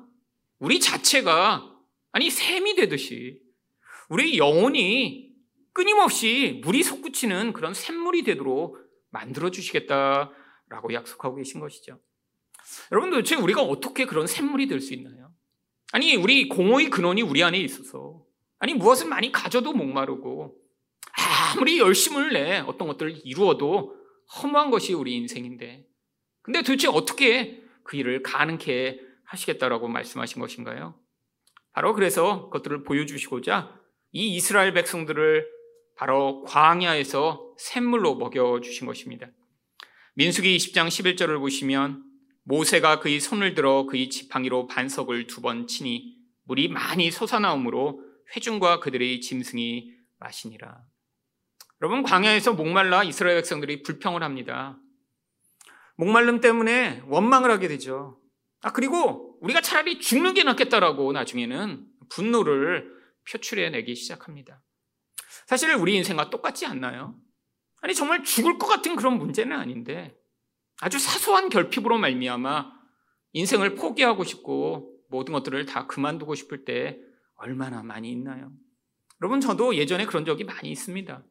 우리 0.59 0.79
자체가 0.79 1.75
아니 2.13 2.29
샘이 2.29 2.75
되듯이 2.75 3.41
우리 4.07 4.37
영혼이 4.37 5.24
끊임없이 5.75 6.61
물이 6.63 6.83
솟구치는 6.83 7.51
그런 7.51 7.73
샘물이 7.73 8.23
되도록 8.23 8.77
만들어 9.09 9.51
주시겠다라고 9.51 10.93
약속하고 10.93 11.35
계신 11.35 11.59
것이죠. 11.59 11.99
여러분 12.93 13.11
도대체 13.11 13.35
우리가 13.35 13.61
어떻게 13.61 14.05
그런 14.05 14.25
샘물이 14.25 14.67
될 14.67 14.79
수 14.79 14.93
있나요? 14.93 15.33
아니 15.91 16.15
우리 16.15 16.47
공허의 16.47 16.89
근원이 16.89 17.23
우리 17.23 17.43
안에 17.43 17.59
있어서 17.59 18.23
아니 18.57 18.73
무엇을 18.73 19.09
많이 19.09 19.33
가져도 19.33 19.73
목마르고 19.73 20.55
아무리 21.53 21.79
열심을 21.79 22.31
내 22.31 22.59
어떤 22.59 22.87
것들을 22.87 23.21
이루어도 23.25 23.97
허무한 24.37 24.71
것이 24.71 24.93
우리 24.93 25.13
인생인데 25.15 25.85
근데 26.41 26.61
도대체 26.61 26.87
어떻게 26.87 27.61
그 27.83 27.97
일을 27.97 28.23
가능케 28.23 29.01
하시겠다라고 29.25 29.89
말씀하신 29.89 30.39
것인가요? 30.39 30.97
바로 31.73 31.93
그래서 31.93 32.45
그것들을 32.45 32.83
보여주시고자 32.85 33.77
이 34.13 34.35
이스라엘 34.35 34.73
백성들을 34.73 35.54
바로 35.95 36.43
광야에서 36.43 37.53
샘물로 37.57 38.15
먹여 38.15 38.59
주신 38.61 38.85
것입니다. 38.85 39.27
민수기 40.15 40.55
20장 40.57 40.87
11절을 40.87 41.39
보시면 41.39 42.03
모세가 42.43 42.99
그의 42.99 43.19
손을 43.19 43.55
들어 43.55 43.85
그의 43.85 44.09
지팡이로 44.09 44.67
반석을 44.67 45.27
두 45.27 45.41
번 45.41 45.67
치니 45.67 46.15
물이 46.43 46.67
많이 46.69 47.09
솟아나오므로 47.11 48.01
회중과 48.35 48.79
그들의 48.79 49.21
짐승이 49.21 49.91
마시니라. 50.19 50.83
여러분 51.81 52.03
광야에서 52.03 52.53
목말라 52.53 53.03
이스라엘 53.03 53.37
백성들이 53.37 53.83
불평을 53.83 54.23
합니다. 54.23 54.77
목말름 55.97 56.41
때문에 56.41 57.03
원망을 57.07 57.49
하게 57.51 57.67
되죠. 57.67 58.19
아 58.61 58.71
그리고 58.71 59.37
우리가 59.41 59.61
차라리 59.61 59.99
죽는 59.99 60.33
게 60.33 60.43
낫겠다라고 60.43 61.11
나중에는 61.13 61.85
분노를 62.09 62.91
표출해 63.29 63.69
내기 63.69 63.95
시작합니다. 63.95 64.61
사실 65.45 65.73
우리 65.75 65.95
인생과 65.95 66.29
똑같지 66.29 66.65
않나요? 66.65 67.15
아니 67.81 67.93
정말 67.93 68.23
죽을 68.23 68.57
것 68.57 68.67
같은 68.67 68.95
그런 68.95 69.17
문제는 69.17 69.57
아닌데 69.57 70.17
아주 70.81 70.99
사소한 70.99 71.49
결핍으로 71.49 71.97
말미암아 71.97 72.73
인생을 73.33 73.75
포기하고 73.75 74.23
싶고 74.23 74.91
모든 75.09 75.33
것들을 75.33 75.65
다 75.65 75.87
그만두고 75.87 76.35
싶을 76.35 76.65
때 76.65 76.99
얼마나 77.35 77.83
많이 77.83 78.11
있나요? 78.11 78.51
여러분 79.21 79.39
저도 79.39 79.75
예전에 79.75 80.05
그런 80.05 80.25
적이 80.25 80.45
많이 80.45 80.71
있습니다. 80.71 81.23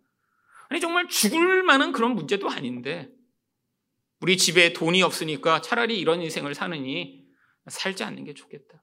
아니 0.68 0.80
정말 0.80 1.08
죽을 1.08 1.62
만한 1.62 1.92
그런 1.92 2.14
문제도 2.14 2.48
아닌데 2.48 3.10
우리 4.20 4.36
집에 4.36 4.72
돈이 4.72 5.02
없으니까 5.02 5.60
차라리 5.60 5.98
이런 5.98 6.22
인생을 6.22 6.54
사느니 6.54 7.24
살지 7.66 8.04
않는 8.04 8.24
게 8.24 8.34
좋겠다. 8.34 8.82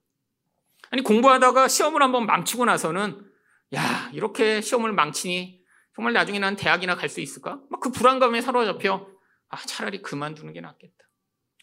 아니 0.89 1.01
공부하다가 1.03 1.67
시험을 1.67 2.01
한번 2.01 2.25
망치고 2.25 2.65
나서는 2.65 3.30
야 3.75 4.09
이렇게 4.13 4.61
시험을 4.61 4.91
망치니 4.93 5.61
정말 5.95 6.13
나중에 6.13 6.39
난 6.39 6.55
대학이나 6.55 6.95
갈 6.95 7.09
수 7.09 7.21
있을까? 7.21 7.61
막 7.69 7.79
그 7.81 7.91
불안감에 7.91 8.41
사로잡혀 8.41 9.07
아 9.49 9.57
차라리 9.65 10.01
그만두는 10.01 10.53
게 10.53 10.61
낫겠다. 10.61 10.93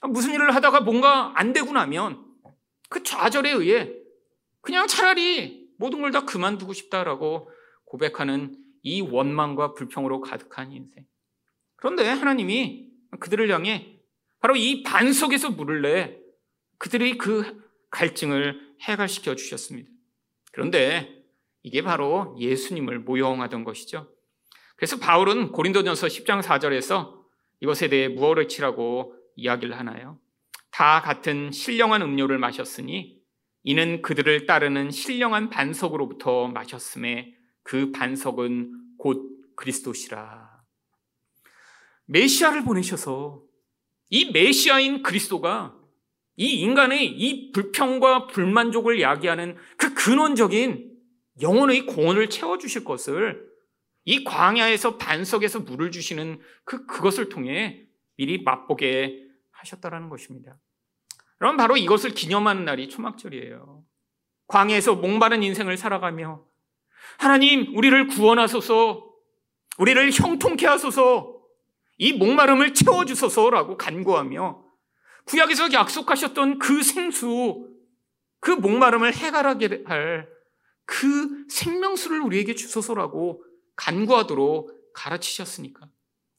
아, 0.00 0.08
무슨 0.08 0.32
일을 0.34 0.54
하다가 0.54 0.80
뭔가 0.80 1.32
안 1.36 1.52
되고 1.52 1.72
나면 1.72 2.24
그 2.88 3.02
좌절에 3.02 3.50
의해 3.50 3.92
그냥 4.60 4.86
차라리 4.86 5.68
모든 5.78 6.00
걸 6.00 6.10
다 6.12 6.24
그만두고 6.24 6.72
싶다라고 6.72 7.50
고백하는 7.84 8.56
이 8.82 9.00
원망과 9.00 9.74
불평으로 9.74 10.20
가득한 10.20 10.72
인생. 10.72 11.06
그런데 11.76 12.08
하나님이 12.08 12.88
그들을 13.20 13.48
향해 13.50 14.00
바로 14.40 14.56
이 14.56 14.82
반석에서 14.82 15.50
물을 15.50 15.82
내 15.82 16.18
그들의 16.78 17.16
그 17.18 17.62
갈증을 17.90 18.76
해갈시켜 18.82 19.34
주셨습니다. 19.36 19.88
그런데 20.52 21.17
이게 21.62 21.82
바로 21.82 22.36
예수님을 22.38 23.00
모형하던 23.00 23.64
것이죠. 23.64 24.08
그래서 24.76 24.98
바울은 24.98 25.52
고린도전서 25.52 26.06
10장 26.06 26.42
4절에서 26.42 27.18
이것에 27.60 27.88
대해 27.88 28.08
무엇을 28.08 28.48
치라고 28.48 29.14
이야기를 29.36 29.76
하나요? 29.76 30.18
다 30.70 31.00
같은 31.00 31.50
신령한 31.50 32.02
음료를 32.02 32.38
마셨으니 32.38 33.18
이는 33.64 34.02
그들을 34.02 34.46
따르는 34.46 34.90
신령한 34.90 35.50
반석으로부터 35.50 36.48
마셨음에 36.48 37.34
그 37.64 37.90
반석은 37.90 38.96
곧 38.98 39.28
그리스도시라. 39.56 40.48
메시아를 42.06 42.64
보내셔서 42.64 43.42
이 44.10 44.30
메시아인 44.30 45.02
그리스도가 45.02 45.74
이 46.36 46.60
인간의 46.60 47.06
이 47.06 47.50
불평과 47.52 48.28
불만족을 48.28 49.00
야기하는 49.00 49.56
그 49.76 49.92
근원적인 49.94 50.87
영혼의 51.40 51.86
공원을 51.86 52.30
채워주실 52.30 52.84
것을 52.84 53.48
이 54.04 54.24
광야에서 54.24 54.96
반석에서 54.96 55.60
물을 55.60 55.90
주시는 55.90 56.40
그, 56.64 56.86
그것을 56.86 57.28
통해 57.28 57.84
미리 58.16 58.42
맛보게 58.42 59.24
하셨다라는 59.50 60.08
것입니다. 60.08 60.56
그럼 61.38 61.56
바로 61.56 61.76
이것을 61.76 62.10
기념하는 62.10 62.64
날이 62.64 62.88
초막절이에요. 62.88 63.84
광야에서 64.46 64.94
목마른 64.94 65.42
인생을 65.42 65.76
살아가며 65.76 66.44
하나님, 67.18 67.76
우리를 67.76 68.08
구원하소서, 68.08 69.12
우리를 69.78 70.10
형통케 70.10 70.66
하소서, 70.66 71.38
이 71.98 72.12
목마름을 72.12 72.74
채워주소서라고 72.74 73.76
간구하며 73.76 74.64
구약에서 75.24 75.72
약속하셨던 75.72 76.58
그 76.58 76.82
생수, 76.82 77.68
그 78.40 78.52
목마름을 78.52 79.14
해결하게 79.14 79.82
할 79.86 80.28
그 80.88 81.44
생명수를 81.50 82.22
우리에게 82.22 82.54
주소서라고 82.54 83.44
간구하도록 83.76 84.94
가르치셨으니까. 84.94 85.86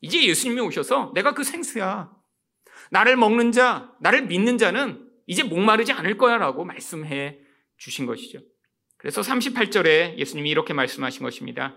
이제 0.01 0.25
예수님이 0.25 0.59
오셔서 0.61 1.11
내가 1.13 1.35
그 1.35 1.43
생수야. 1.43 2.11
나를 2.89 3.15
먹는 3.15 3.51
자, 3.51 3.93
나를 4.01 4.25
믿는 4.25 4.57
자는 4.57 5.07
이제 5.27 5.43
목마르지 5.43 5.91
않을 5.91 6.17
거야 6.17 6.37
라고 6.37 6.65
말씀해 6.65 7.37
주신 7.77 8.07
것이죠. 8.07 8.39
그래서 8.97 9.21
38절에 9.21 10.17
예수님이 10.17 10.49
이렇게 10.49 10.73
말씀하신 10.73 11.21
것입니다. 11.21 11.75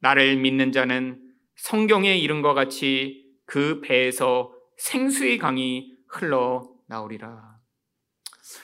나를 0.00 0.36
믿는 0.38 0.72
자는 0.72 1.22
성경에 1.54 2.18
이른 2.18 2.42
것 2.42 2.52
같이 2.52 3.26
그 3.46 3.80
배에서 3.80 4.52
생수의 4.76 5.38
강이 5.38 5.96
흘러 6.08 6.68
나오리라. 6.88 7.60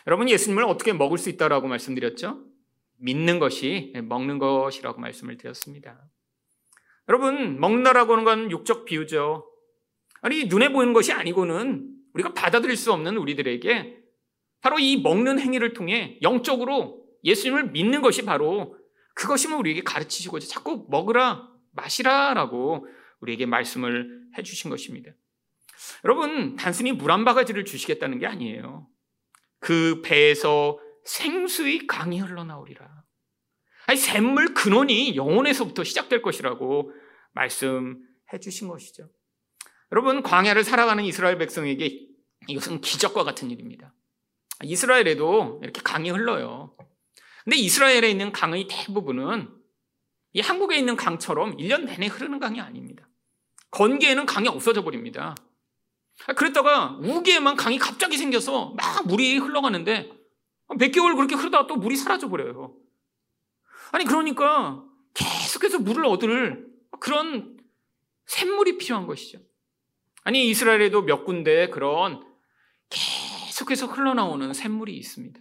여러분 0.09 0.29
예수님을 0.29 0.65
어떻게 0.65 0.93
먹을 0.93 1.19
수 1.19 1.31
있다라고 1.31 1.69
말씀드렸죠? 1.69 2.54
믿는 2.99 3.39
것이 3.39 3.93
먹는 4.05 4.39
것이라고 4.39 5.01
말씀을 5.01 5.37
드렸습니다. 5.37 6.01
여러분 7.09 7.61
먹는다라고 7.61 8.13
하는 8.13 8.25
건 8.25 8.51
육적 8.51 8.85
비유죠. 8.85 9.51
아니 10.23 10.45
눈에 10.47 10.71
보이는 10.71 10.93
것이 10.93 11.13
아니고는 11.13 11.91
우리가 12.15 12.33
받아들일 12.33 12.77
수 12.77 12.93
없는 12.93 13.17
우리들에게 13.17 13.99
바로 14.61 14.79
이 14.79 14.97
먹는 15.01 15.39
행위를 15.39 15.75
통해 15.75 16.19
영적으로 16.23 17.05
예수님을 17.25 17.71
믿는 17.73 18.01
것이 18.01 18.25
바로 18.25 18.77
그것이면 19.15 19.59
우리에게 19.59 19.83
가르치시고 19.83 20.39
자꾸 20.41 20.87
먹으라 20.89 21.49
마시라 21.73 22.35
라고 22.35 22.87
우리에게 23.21 23.47
말씀을 23.47 24.25
해주신 24.39 24.71
것입니다. 24.71 25.13
여러분 26.05 26.57
단순히 26.57 26.93
물 26.93 27.11
한 27.11 27.25
바가지를 27.25 27.65
주시겠다는 27.65 28.19
게 28.19 28.27
아니에요. 28.27 28.89
그 29.59 30.03
배에서 30.03 30.79
생수의 31.05 31.87
강이 31.87 32.21
흘러나오리라. 32.21 33.05
아니 33.87 33.99
샘물 33.99 34.55
근원이 34.55 35.17
영혼에서부터 35.17 35.85
시작될 35.85 36.23
것이라고 36.23 36.93
말씀해 37.33 38.41
주신 38.41 38.69
것이죠. 38.69 39.11
여러분 39.93 40.23
광야를 40.23 40.65
살아가는 40.65 41.05
이스라엘 41.05 41.39
백성에게 41.39 42.09
이것은 42.49 42.81
기적과 42.81 43.25
같은 43.25 43.51
일입니다. 43.51 43.95
이스라엘에도 44.63 45.61
이렇게 45.63 45.81
강이 45.83 46.11
흘러요. 46.11 46.77
근데 47.45 47.57
이스라엘에 47.57 48.11
있는 48.11 48.33
강의 48.33 48.67
대부분은 48.69 49.49
이 50.33 50.41
한국에 50.41 50.77
있는 50.77 50.97
강처럼 50.97 51.57
1년 51.59 51.85
내내 51.85 52.07
흐르는 52.07 52.41
강이 52.41 52.61
아닙니다. 52.61 53.09
건기에는 53.71 54.25
강이 54.27 54.49
없어져 54.49 54.83
버립니다. 54.83 55.35
그랬다가 56.37 56.99
우기에만 57.03 57.57
강이 57.57 57.79
갑자기 57.79 58.17
생겨서 58.17 58.75
막 58.77 59.07
물이 59.07 59.37
흘러가는데 59.39 60.11
몇 60.79 60.91
개월 60.91 61.15
그렇게 61.15 61.35
흐르다가 61.35 61.67
또 61.67 61.77
물이 61.77 61.97
사라져 61.97 62.29
버려요. 62.29 62.77
아니 63.93 64.05
그러니까 64.05 64.85
계속해서 65.15 65.79
물을 65.81 66.05
얻을 66.07 66.67
그런 67.01 67.59
샘물이 68.27 68.79
필요한 68.79 69.07
것이죠. 69.07 69.39
아니 70.23 70.49
이스라엘에도 70.49 71.03
몇 71.03 71.25
군데 71.25 71.69
그런 71.69 72.25
계속해서 72.89 73.87
흘러나오는 73.87 74.53
샘물이 74.53 74.97
있습니다. 74.97 75.41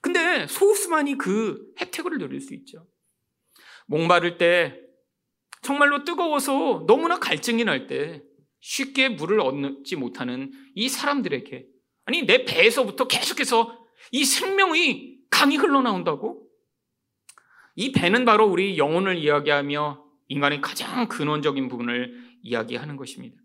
근데 0.00 0.46
소수만이 0.46 1.16
그 1.16 1.72
혜택을 1.80 2.18
누릴 2.18 2.40
수 2.40 2.54
있죠. 2.54 2.86
목마를 3.86 4.36
때 4.36 4.78
정말로 5.62 6.04
뜨거워서 6.04 6.84
너무나 6.86 7.18
갈증이 7.18 7.64
날 7.64 7.86
때 7.86 8.22
쉽게 8.60 9.10
물을 9.10 9.40
얻지 9.40 9.96
못하는 9.96 10.50
이 10.74 10.88
사람들에게 10.88 11.66
아니 12.06 12.22
내 12.24 12.44
배에서부터 12.46 13.06
계속해서 13.08 13.83
이 14.12 14.24
생명의 14.24 15.18
강이 15.30 15.56
흘러나온다고? 15.56 16.48
이 17.76 17.92
배는 17.92 18.24
바로 18.24 18.46
우리 18.46 18.78
영혼을 18.78 19.16
이야기하며 19.16 20.04
인간의 20.28 20.60
가장 20.60 21.08
근원적인 21.08 21.68
부분을 21.68 22.14
이야기하는 22.42 22.96
것입니다. 22.96 23.36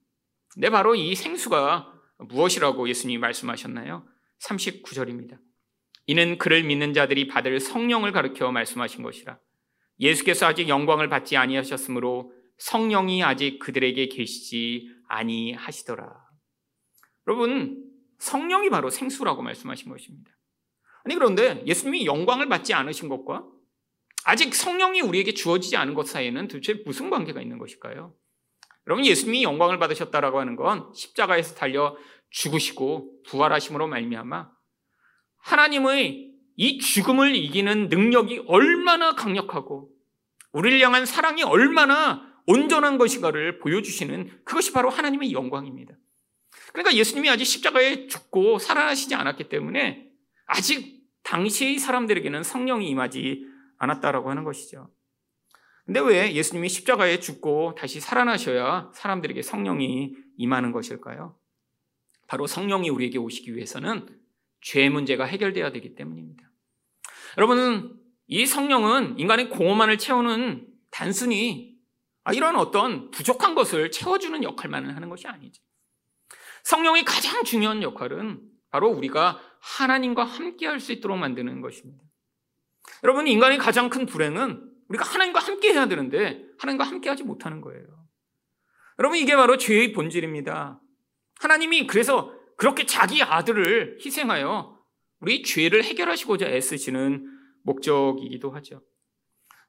근데 0.54 0.70
바로 0.70 0.96
이 0.96 1.16
생수가 1.16 1.94
무엇이라고 2.20 2.88
예수님이 2.90 3.18
말씀하셨나요? 3.20 4.08
39절입니다. 4.44 5.40
이는 6.08 6.38
그를 6.38 6.64
믿는 6.64 6.94
자들이 6.94 7.28
받을 7.28 7.60
성령을 7.60 8.12
가르켜 8.12 8.52
말씀하신 8.52 9.04
것이라. 9.04 9.40
예수께서 10.00 10.48
아직 10.48 10.70
영광을 10.70 11.10
받지 11.10 11.38
아니하셨으므로 11.38 12.34
성령이 12.58 13.24
아직 13.24 13.60
그들에게 13.60 14.08
계시지 14.08 14.90
아니하시더라. 15.08 16.30
여러분, 17.28 17.86
성령이 18.18 18.70
바로 18.70 18.90
생수라고 18.90 19.42
말씀하신 19.42 19.90
것입니다. 19.90 20.32
아니 21.04 21.16
그런데 21.16 21.64
예수님이 21.66 22.06
영광을 22.06 22.50
받지 22.50 22.74
않으신 22.74 23.10
것과 23.10 23.46
아직 24.26 24.54
성령이 24.54 25.02
우리에게 25.02 25.34
주어지지 25.34 25.78
않은 25.78 25.94
것 25.94 26.08
사이에는 26.08 26.48
도대체 26.48 26.82
무슨 26.86 27.10
관계가 27.10 27.42
있는 27.42 27.58
것일까요? 27.58 28.14
여러분 28.88 29.06
예수님이 29.06 29.44
영광을 29.44 29.80
받으셨다라고 29.80 30.40
하는 30.40 30.56
건 30.56 30.92
십자가에서 30.94 31.56
달려 31.56 31.96
죽으시고 32.32 33.24
부활하심으로 33.28 33.88
말미암아 33.88 34.50
하나님의 35.38 36.32
이 36.58 36.80
죽음을 36.80 37.36
이기는 37.36 37.88
능력이 37.90 38.44
얼마나 38.48 39.16
강력하고 39.16 39.90
우리를 40.52 40.80
향한 40.82 41.06
사랑이 41.06 41.44
얼마나 41.44 42.28
온전한 42.46 42.98
것인가를 42.98 43.60
보여주시는 43.60 44.42
그것이 44.44 44.74
바로 44.74 44.90
하나님의 44.90 45.32
영광입니다. 45.32 45.94
그러니까 46.74 46.96
예수님이 46.96 47.30
아직 47.30 47.46
십자가에 47.46 48.08
죽고 48.08 48.60
살아나시지 48.60 49.14
않았기 49.16 49.50
때문에 49.50 50.09
아직 50.50 51.04
당시의 51.24 51.78
사람들에게는 51.78 52.44
성령이 52.44 52.90
임하지 52.90 53.46
않았다라고 53.78 54.30
하는 54.30 54.44
것이죠. 54.44 54.92
근데 55.86 56.00
왜 56.02 56.34
예수님이 56.34 56.70
십자가에 56.70 57.20
죽고 57.20 57.76
다시 57.76 58.00
살아나셔야 58.00 58.92
사람들에게 58.94 59.42
성령이 59.42 60.16
임하는 60.38 60.72
것일까요? 60.72 61.38
바로 62.28 62.46
성령이 62.46 62.90
우리에게 62.90 63.18
오시기 63.18 63.56
위해서는 63.56 64.08
죄 64.62 64.90
문제가 64.90 65.26
해결돼야 65.26 65.72
되기 65.72 65.96
때문입니다. 65.96 66.52
여러분, 67.38 68.00
이 68.28 68.46
성령은 68.46 69.18
인간의 69.18 69.50
공허만을 69.50 69.98
채우는 69.98 70.68
단순히 70.92 71.78
아, 72.24 72.34
이런 72.34 72.56
어떤 72.56 73.10
부족한 73.12 73.56
것을 73.56 73.92
채워주는 73.92 74.44
역할만을 74.44 74.96
하는 74.96 75.10
것이 75.10 75.28
아니죠. 75.28 75.64
성령의 76.64 77.06
가장 77.06 77.44
중요한 77.44 77.82
역할은 77.82 78.42
바로 78.70 78.90
우리가 78.90 79.40
하나님과 79.60 80.24
함께 80.24 80.68
할 80.68 80.80
수 80.80 80.92
있도록 80.92 81.18
만드는 81.18 81.62
것입니다. 81.62 82.04
여러분, 83.04 83.28
인간의 83.28 83.58
가장 83.58 83.90
큰 83.90 84.06
불행은 84.06 84.70
우리가 84.88 85.06
하나님과 85.06 85.40
함께 85.40 85.74
해야 85.74 85.88
되는데 85.88 86.44
하나님과 86.60 86.84
함께 86.86 87.10
하지 87.10 87.24
못하는 87.24 87.62
거예요. 87.62 87.86
여러분, 88.98 89.18
이게 89.18 89.36
바로 89.36 89.58
죄의 89.58 89.94
본질입니다. 89.94 90.82
하나님이 91.40 91.88
그래서 91.88 92.34
그렇게 92.58 92.86
자기 92.86 93.22
아들을 93.24 94.00
희생하여 94.04 94.78
우리 95.22 95.44
죄를 95.44 95.84
해결하시고자 95.84 96.48
애쓰시는 96.48 97.26
목적이기도 97.64 98.52
하죠. 98.52 98.82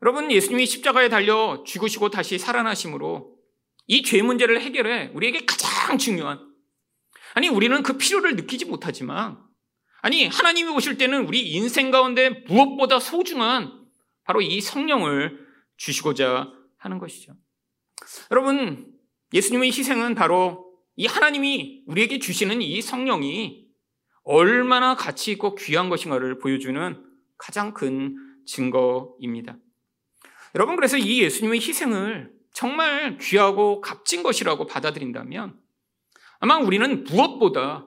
여러분, 0.03 0.31
예수님이 0.33 0.67
십자가에 0.67 1.09
달려 1.09 1.63
죽으시고 1.67 2.11
다시 2.11 2.39
살아나심으로 2.39 3.37
이 3.87 4.03
죄 4.03 4.23
문제를 4.23 4.61
해결해 4.61 5.11
우리에게 5.15 5.45
가장 5.45 5.99
중요한 5.99 6.39
아니, 7.35 7.49
우리는 7.49 7.83
그 7.83 7.97
필요를 7.99 8.37
느끼지 8.37 8.65
못하지만 8.65 9.39
아니, 10.03 10.27
하나님이 10.27 10.71
오실 10.71 10.97
때는 10.97 11.27
우리 11.27 11.51
인생 11.53 11.91
가운데 11.91 12.31
무엇보다 12.47 13.01
소중한 13.01 13.81
바로 14.25 14.41
이 14.41 14.61
성령을 14.61 15.47
주시고자 15.77 16.51
하는 16.79 16.99
것이죠. 16.99 17.35
여러분, 18.31 18.93
예수님의 19.33 19.69
희생은 19.71 20.15
바로 20.15 20.73
이 20.97 21.07
하나님이 21.07 21.85
우리에게 21.87 22.19
주시는 22.19 22.63
이 22.63 22.81
성령이 22.83 23.67
얼마나 24.23 24.95
가치 24.97 25.33
있고 25.33 25.55
귀한 25.55 25.89
것인가를 25.89 26.39
보여주는 26.39 27.05
가장 27.39 27.73
큰 27.73 28.17
증거입니다. 28.47 29.57
여러분, 30.55 30.77
그래서 30.77 30.97
이 30.97 31.23
예수님의 31.23 31.61
희생을 31.61 32.33
정말 32.53 33.17
귀하고 33.19 33.81
값진 33.81 34.23
것이라고 34.23 34.67
받아들인다면 34.67 35.59
아마 36.41 36.59
우리는 36.59 37.05
무엇보다 37.05 37.87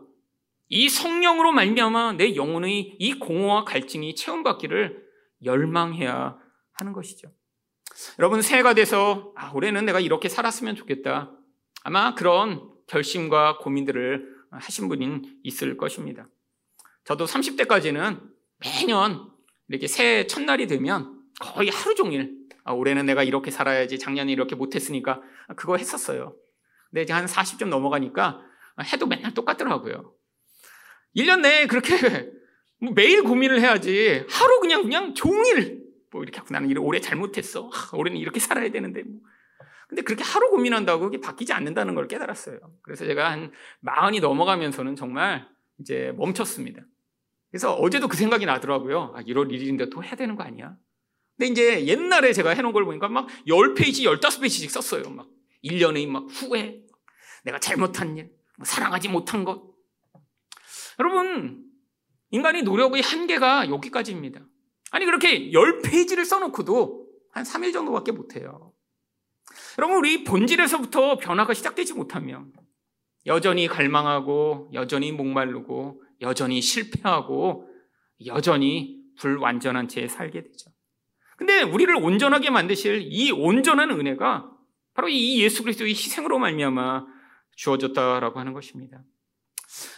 이 0.69 0.89
성령으로 0.89 1.51
말미암아 1.51 2.13
내 2.13 2.35
영혼의 2.35 2.95
이 2.99 3.13
공허와 3.19 3.63
갈증이 3.65 4.15
체험받기를 4.15 5.03
열망해야 5.43 6.37
하는 6.73 6.93
것이죠. 6.93 7.29
여러분 8.19 8.41
새해가 8.41 8.73
돼서 8.73 9.33
아, 9.35 9.51
올해는 9.51 9.85
내가 9.85 9.99
이렇게 9.99 10.29
살았으면 10.29 10.75
좋겠다. 10.75 11.31
아마 11.83 12.15
그런 12.15 12.71
결심과 12.87 13.57
고민들을 13.59 14.33
하신 14.51 14.87
분이 14.87 15.39
있을 15.43 15.77
것입니다. 15.77 16.27
저도 17.05 17.25
30대까지는 17.25 18.21
매년 18.59 19.29
이렇게 19.67 19.87
새해 19.87 20.25
첫날이 20.27 20.67
되면 20.67 21.21
거의 21.39 21.69
하루 21.69 21.95
종일 21.95 22.37
아, 22.63 22.71
올해는 22.71 23.05
내가 23.05 23.23
이렇게 23.23 23.51
살아야지 23.51 23.99
작년에 23.99 24.31
이렇게 24.31 24.55
못했으니까 24.55 25.21
그거 25.55 25.77
했었어요. 25.77 26.35
근데 26.89 27.03
이제 27.03 27.13
한 27.13 27.25
40점 27.25 27.67
넘어가니까 27.67 28.41
해도 28.91 29.05
맨날 29.05 29.33
똑같더라고요. 29.33 30.13
1년 31.15 31.41
내에 31.41 31.67
그렇게 31.67 32.31
뭐 32.79 32.93
매일 32.93 33.23
고민을 33.23 33.61
해야지 33.61 34.25
하루 34.29 34.59
그냥 34.59 34.83
그냥 34.83 35.13
종일 35.13 35.83
뭐 36.11 36.23
이렇게 36.23 36.37
하고 36.37 36.53
나는 36.53 36.75
올해 36.77 36.99
잘못했어. 37.01 37.69
아, 37.73 37.97
올해는 37.97 38.19
이렇게 38.19 38.39
살아야 38.39 38.69
되는데 38.71 39.03
뭐. 39.03 39.19
근데 39.87 40.01
그렇게 40.01 40.23
하루 40.23 40.49
고민한다고 40.49 41.05
그게 41.05 41.19
바뀌지 41.19 41.53
않는다는 41.53 41.93
걸 41.95 42.07
깨달았어요. 42.07 42.59
그래서 42.81 43.05
제가 43.05 43.31
한 43.31 43.51
마흔이 43.81 44.21
넘어가면서는 44.21 44.95
정말 44.95 45.47
이제 45.79 46.13
멈췄습니다. 46.17 46.81
그래서 47.51 47.73
어제도 47.75 48.07
그 48.07 48.17
생각이 48.17 48.45
나더라고요. 48.45 49.13
아, 49.15 49.21
1월 49.21 49.51
1일인데 49.51 49.91
또 49.91 50.03
해야 50.03 50.15
되는 50.15 50.35
거 50.35 50.43
아니야? 50.43 50.75
근데 51.37 51.51
이제 51.51 51.85
옛날에 51.85 52.33
제가 52.33 52.51
해놓은 52.51 52.73
걸 52.73 52.85
보니까 52.85 53.07
막 53.07 53.27
10페이지, 53.47 54.05
15페이지씩 54.05 54.69
썼어요. 54.69 55.03
막 55.11 55.27
1년의 55.63 56.07
막 56.07 56.25
후회, 56.29 56.81
내가 57.43 57.59
잘못한 57.59 58.17
일, 58.17 58.31
뭐 58.57 58.65
사랑하지 58.65 59.09
못한 59.09 59.43
것. 59.43 59.72
여러분, 60.99 61.63
인간의 62.31 62.63
노력의 62.63 63.01
한계가 63.01 63.69
여기까지입니다. 63.69 64.41
아니, 64.91 65.05
그렇게 65.05 65.51
10페이지를 65.51 66.25
써놓고도 66.25 67.07
한 67.31 67.43
3일 67.43 67.73
정도밖에 67.73 68.11
못해요. 68.11 68.73
여러분, 69.77 69.97
우리 69.97 70.23
본질에서부터 70.23 71.17
변화가 71.17 71.53
시작되지 71.53 71.93
못하면 71.93 72.51
여전히 73.25 73.67
갈망하고, 73.67 74.69
여전히 74.73 75.11
목마르고, 75.11 76.03
여전히 76.21 76.61
실패하고, 76.61 77.69
여전히 78.25 79.01
불완전한 79.17 79.87
채 79.87 80.07
살게 80.07 80.43
되죠. 80.43 80.71
근데 81.37 81.61
우리를 81.61 81.93
온전하게 81.95 82.49
만드실 82.49 83.01
이 83.03 83.31
온전한 83.31 83.91
은혜가 83.91 84.51
바로 84.93 85.09
이 85.09 85.41
예수 85.41 85.63
그리스도의 85.63 85.91
희생으로 85.91 86.39
말미암아 86.39 87.05
주어졌다라고 87.55 88.39
하는 88.39 88.53
것입니다. 88.53 89.03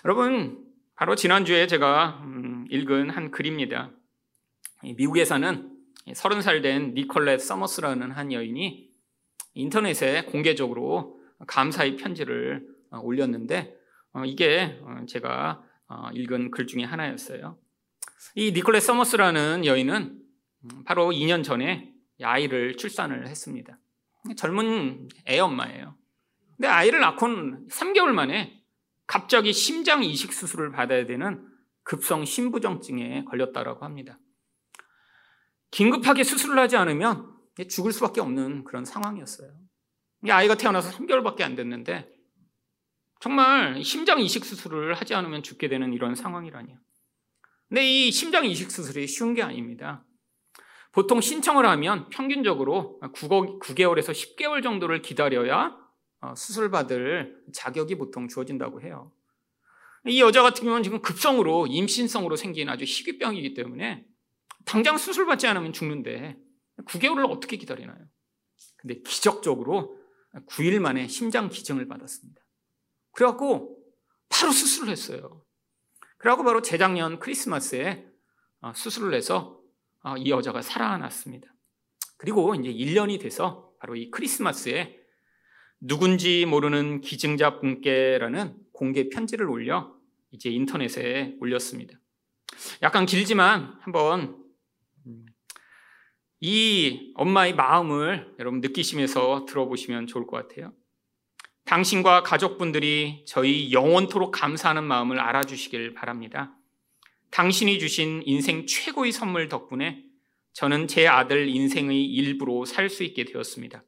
여러분, 0.05 0.64
바로 0.95 1.15
지난주에 1.15 1.67
제가 1.67 2.21
음, 2.23 2.67
읽은 2.69 3.09
한 3.09 3.29
글입니다. 3.29 3.91
미국에 4.81 5.25
사는 5.25 5.69
30살 6.07 6.61
된 6.61 6.93
니콜렛 6.93 7.41
서머스라는 7.41 8.11
한 8.11 8.31
여인이 8.31 8.89
인터넷에 9.55 10.23
공개적으로 10.23 11.19
감사의 11.47 11.97
편지를 11.97 12.65
어, 12.91 12.99
올렸는데 12.99 13.75
어, 14.13 14.23
이게 14.23 14.79
어, 14.83 15.01
제가 15.07 15.63
읽은 16.13 16.51
글 16.51 16.65
중에 16.65 16.83
하나였어요. 16.83 17.57
이 18.35 18.53
니콜렛 18.53 18.81
서머스라는 18.81 19.65
여인은 19.65 20.21
음, 20.63 20.83
바로 20.85 21.09
2년 21.11 21.43
전에 21.43 21.93
아이를 22.23 22.77
출산을 22.77 23.27
했습니다. 23.27 23.77
젊은 24.37 25.09
애 25.27 25.39
엄마예요. 25.39 25.97
근데 26.55 26.69
아이를 26.69 27.01
낳고는 27.01 27.67
3개월 27.67 28.11
만에 28.11 28.64
갑자기 29.07 29.53
심장 29.53 30.03
이식 30.03 30.33
수술을 30.33 30.71
받아야 30.71 31.05
되는 31.05 31.47
급성 31.83 32.25
심부정증에 32.25 33.25
걸렸다라고 33.25 33.85
합니다. 33.85 34.19
긴급하게 35.71 36.23
수술을 36.23 36.57
하지 36.57 36.77
않으면 36.77 37.31
죽을 37.69 37.91
수밖에 37.91 38.21
없는 38.21 38.63
그런 38.63 38.85
상황이었어요. 38.85 39.51
아이가 40.29 40.55
태어나서 40.55 40.91
3개월밖에 40.97 41.41
안 41.41 41.55
됐는데 41.55 42.09
정말 43.19 43.83
심장 43.83 44.19
이식 44.19 44.45
수술을 44.45 44.95
하지 44.95 45.13
않으면 45.13 45.43
죽게 45.43 45.67
되는 45.67 45.93
이런 45.93 46.15
상황이라니요. 46.15 46.77
근데 47.69 47.85
이 47.85 48.11
심장 48.11 48.45
이식 48.45 48.71
수술이 48.71 49.07
쉬운 49.07 49.33
게 49.33 49.41
아닙니다. 49.41 50.05
보통 50.91 51.21
신청을 51.21 51.65
하면 51.65 52.09
평균적으로 52.09 52.99
9개월에서 53.01 54.11
10개월 54.11 54.63
정도를 54.63 55.01
기다려야 55.01 55.65
어, 55.67 55.84
수술받을 56.35 57.43
자격이 57.53 57.95
보통 57.95 58.27
주어진다고 58.27 58.81
해요. 58.81 59.11
이 60.07 60.21
여자 60.21 60.41
같은 60.41 60.63
경우는 60.63 60.83
지금 60.83 61.01
급성으로 61.01 61.67
임신성으로 61.67 62.35
생긴 62.35 62.69
아주 62.69 62.85
희귀병이기 62.85 63.53
때문에 63.53 64.05
당장 64.65 64.97
수술받지 64.97 65.47
않으면 65.47 65.73
죽는데 65.73 66.37
9개월을 66.85 67.29
어떻게 67.29 67.57
기다리나요? 67.57 67.97
근데 68.77 69.01
기적적으로 69.01 69.97
9일 70.47 70.79
만에 70.79 71.07
심장 71.07 71.49
기증을 71.49 71.87
받았습니다. 71.87 72.41
그래갖고 73.13 73.77
바로 74.29 74.51
수술을 74.51 74.89
했어요. 74.89 75.43
그래갖고 76.17 76.43
바로 76.43 76.61
재작년 76.61 77.19
크리스마스에 77.19 78.05
어, 78.61 78.73
수술을 78.73 79.13
해서 79.13 79.59
어, 80.03 80.17
이 80.17 80.29
여자가 80.29 80.61
살아났습니다. 80.61 81.47
그리고 82.17 82.53
이제 82.55 82.71
1년이 82.71 83.19
돼서 83.19 83.71
바로 83.79 83.95
이 83.95 84.09
크리스마스에 84.11 84.99
누군지 85.87 86.45
모르는 86.47 87.01
기증자 87.01 87.59
분께라는 87.59 88.55
공개 88.71 89.07
편지를 89.09 89.47
올려 89.47 89.95
이제 90.31 90.49
인터넷에 90.49 91.35
올렸습니다. 91.39 91.99
약간 92.81 93.05
길지만 93.05 93.77
한번 93.81 94.43
음, 95.05 95.27
이 96.39 97.11
엄마의 97.13 97.53
마음을 97.53 98.33
여러분 98.39 98.61
느끼시면서 98.61 99.45
들어보시면 99.47 100.07
좋을 100.07 100.25
것 100.25 100.47
같아요. 100.47 100.73
당신과 101.65 102.23
가족분들이 102.23 103.23
저희 103.27 103.71
영원토록 103.71 104.31
감사하는 104.31 104.83
마음을 104.83 105.19
알아주시길 105.19 105.93
바랍니다. 105.93 106.55
당신이 107.29 107.77
주신 107.77 108.23
인생 108.25 108.65
최고의 108.65 109.11
선물 109.11 109.49
덕분에 109.49 110.03
저는 110.53 110.87
제 110.87 111.07
아들 111.07 111.47
인생의 111.47 112.05
일부로 112.05 112.65
살 112.65 112.89
수 112.89 113.03
있게 113.03 113.25
되었습니다. 113.25 113.83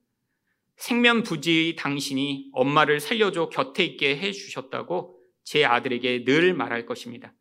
생면부지의 0.78 1.76
당신이 1.76 2.50
엄마를 2.54 3.00
살려줘 3.00 3.50
곁에 3.50 3.84
있게 3.84 4.18
해주셨다고 4.18 5.20
제 5.44 5.66
아들에게 5.66 6.24
늘 6.24 6.54
말할 6.54 6.86
것입니다. 6.86 7.34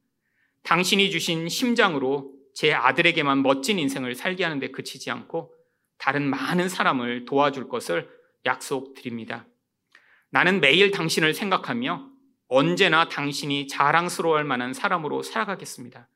당신이 0.62 1.10
주신 1.10 1.48
심장으로 1.48 2.32
제 2.54 2.72
아들에게만 2.72 3.42
멋진 3.42 3.78
인생을 3.78 4.14
살게 4.14 4.42
하는데 4.42 4.70
그치지 4.70 5.10
않고 5.10 5.52
다른 5.98 6.28
많은 6.28 6.68
사람을 6.68 7.24
도와줄 7.24 7.68
것을 7.68 8.08
약속드립니다. 8.44 9.46
나는 10.30 10.60
매일 10.60 10.90
당신을 10.90 11.34
생각하며 11.34 12.08
언제나 12.48 13.08
당신이 13.08 13.66
자랑스러워할 13.66 14.44
만한 14.44 14.72
사람으로 14.72 15.22
살아가겠습니다. 15.22 16.08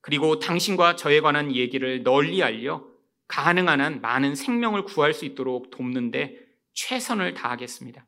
그리고 0.00 0.38
당신과 0.38 0.96
저에 0.96 1.20
관한 1.20 1.54
얘기를 1.54 2.02
널리 2.02 2.42
알려 2.42 2.84
가능한 3.28 3.80
한 3.80 4.00
많은 4.00 4.34
생명을 4.34 4.84
구할 4.84 5.12
수 5.12 5.24
있도록 5.24 5.70
돕는데 5.70 6.45
최선을 6.76 7.34
다하겠습니다. 7.34 8.06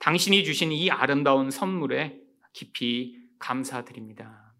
당신이 0.00 0.44
주신 0.44 0.72
이 0.72 0.90
아름다운 0.90 1.50
선물에 1.50 2.18
깊이 2.52 3.16
감사드립니다. 3.38 4.54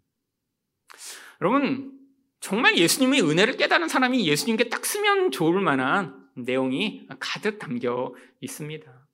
여러분, 1.41 1.93
정말 2.41 2.77
예수님의 2.79 3.23
은혜를 3.23 3.57
깨달은 3.57 3.89
사람이 3.89 4.27
예수님께 4.27 4.69
딱 4.69 4.85
쓰면 4.87 5.33
좋을 5.33 5.61
만한 5.61 6.29
내용이 6.37 7.09
가득 7.19 7.59
담겨 7.59 8.15
있습니다. 8.41 9.07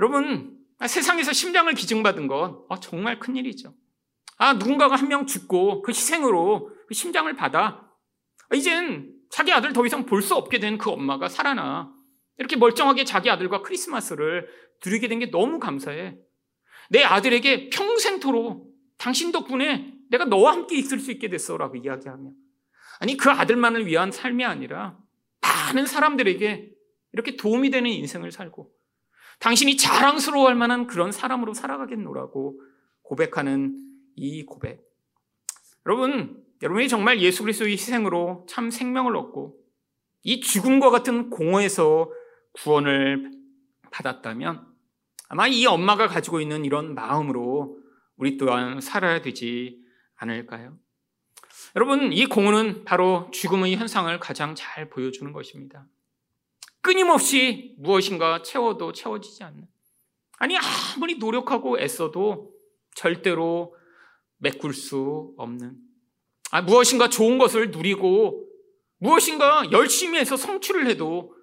여러분, 0.00 0.58
세상에서 0.84 1.32
심장을 1.32 1.72
기증받은 1.72 2.26
건 2.26 2.64
아, 2.68 2.80
정말 2.80 3.20
큰일이죠. 3.20 3.74
아, 4.38 4.54
누군가가 4.54 4.96
한 4.96 5.06
명 5.08 5.26
죽고 5.26 5.82
그 5.82 5.92
희생으로 5.92 6.70
그 6.88 6.94
심장을 6.94 7.32
받아. 7.36 7.88
이젠 8.52 9.12
자기 9.30 9.52
아들 9.52 9.72
더 9.72 9.84
이상 9.86 10.06
볼 10.06 10.22
수 10.22 10.34
없게 10.34 10.58
된 10.58 10.78
그 10.78 10.90
엄마가 10.90 11.28
살아나. 11.28 11.93
이렇게 12.38 12.56
멀쩡하게 12.56 13.04
자기 13.04 13.30
아들과 13.30 13.62
크리스마스를 13.62 14.48
누리게 14.84 15.08
된 15.08 15.18
게 15.18 15.30
너무 15.30 15.58
감사해. 15.58 16.16
내 16.90 17.02
아들에게 17.02 17.70
평생토록 17.70 18.74
당신 18.98 19.32
덕분에 19.32 19.94
내가 20.10 20.24
너와 20.24 20.52
함께 20.52 20.76
있을 20.76 20.98
수 20.98 21.10
있게 21.10 21.28
됐어. 21.28 21.56
라고 21.56 21.76
이야기하며. 21.76 22.30
아니, 23.00 23.16
그 23.16 23.30
아들만을 23.30 23.86
위한 23.86 24.12
삶이 24.12 24.44
아니라 24.44 24.98
많은 25.40 25.86
사람들에게 25.86 26.70
이렇게 27.12 27.36
도움이 27.36 27.70
되는 27.70 27.90
인생을 27.90 28.32
살고 28.32 28.70
당신이 29.40 29.76
자랑스러워할 29.76 30.54
만한 30.54 30.86
그런 30.86 31.10
사람으로 31.12 31.54
살아가겠노라고 31.54 32.60
고백하는 33.02 33.76
이 34.16 34.44
고백. 34.44 34.80
여러분, 35.86 36.42
여러분이 36.62 36.88
정말 36.88 37.20
예수 37.20 37.42
그리스도의 37.42 37.72
희생으로 37.72 38.46
참 38.48 38.70
생명을 38.70 39.16
얻고 39.16 39.56
이 40.22 40.40
죽음과 40.40 40.90
같은 40.90 41.30
공허에서 41.30 42.10
구원을 42.54 43.30
받았다면 43.90 44.66
아마 45.28 45.46
이 45.46 45.66
엄마가 45.66 46.06
가지고 46.08 46.40
있는 46.40 46.64
이런 46.64 46.94
마음으로 46.94 47.78
우리 48.16 48.36
또한 48.36 48.80
살아야 48.80 49.20
되지 49.20 49.82
않을까요? 50.16 50.78
여러분, 51.76 52.12
이 52.12 52.26
공허는 52.26 52.84
바로 52.84 53.28
죽음의 53.32 53.76
현상을 53.76 54.16
가장 54.20 54.54
잘 54.54 54.88
보여주는 54.88 55.32
것입니다. 55.32 55.86
끊임없이 56.80 57.74
무엇인가 57.78 58.42
채워도 58.42 58.92
채워지지 58.92 59.42
않는. 59.42 59.66
아니, 60.38 60.56
아무리 60.56 61.16
노력하고 61.16 61.80
애써도 61.80 62.52
절대로 62.94 63.74
메꿀 64.38 64.72
수 64.72 65.34
없는. 65.36 65.76
아, 66.52 66.62
무엇인가 66.62 67.08
좋은 67.08 67.38
것을 67.38 67.70
누리고 67.72 68.46
무엇인가 68.98 69.72
열심히 69.72 70.18
해서 70.18 70.36
성취를 70.36 70.86
해도 70.86 71.34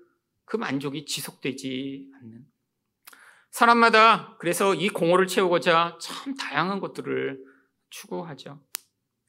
그 0.46 0.58
만족이 0.58 1.06
지속되지 1.06 2.10
않는. 2.22 2.46
사람마다 3.52 4.38
그래서 4.40 4.74
이 4.74 4.90
공허를 4.90 5.28
채우고자 5.28 5.98
참 6.02 6.36
다양한 6.36 6.80
것들을 6.80 7.44
추구하죠. 7.90 8.62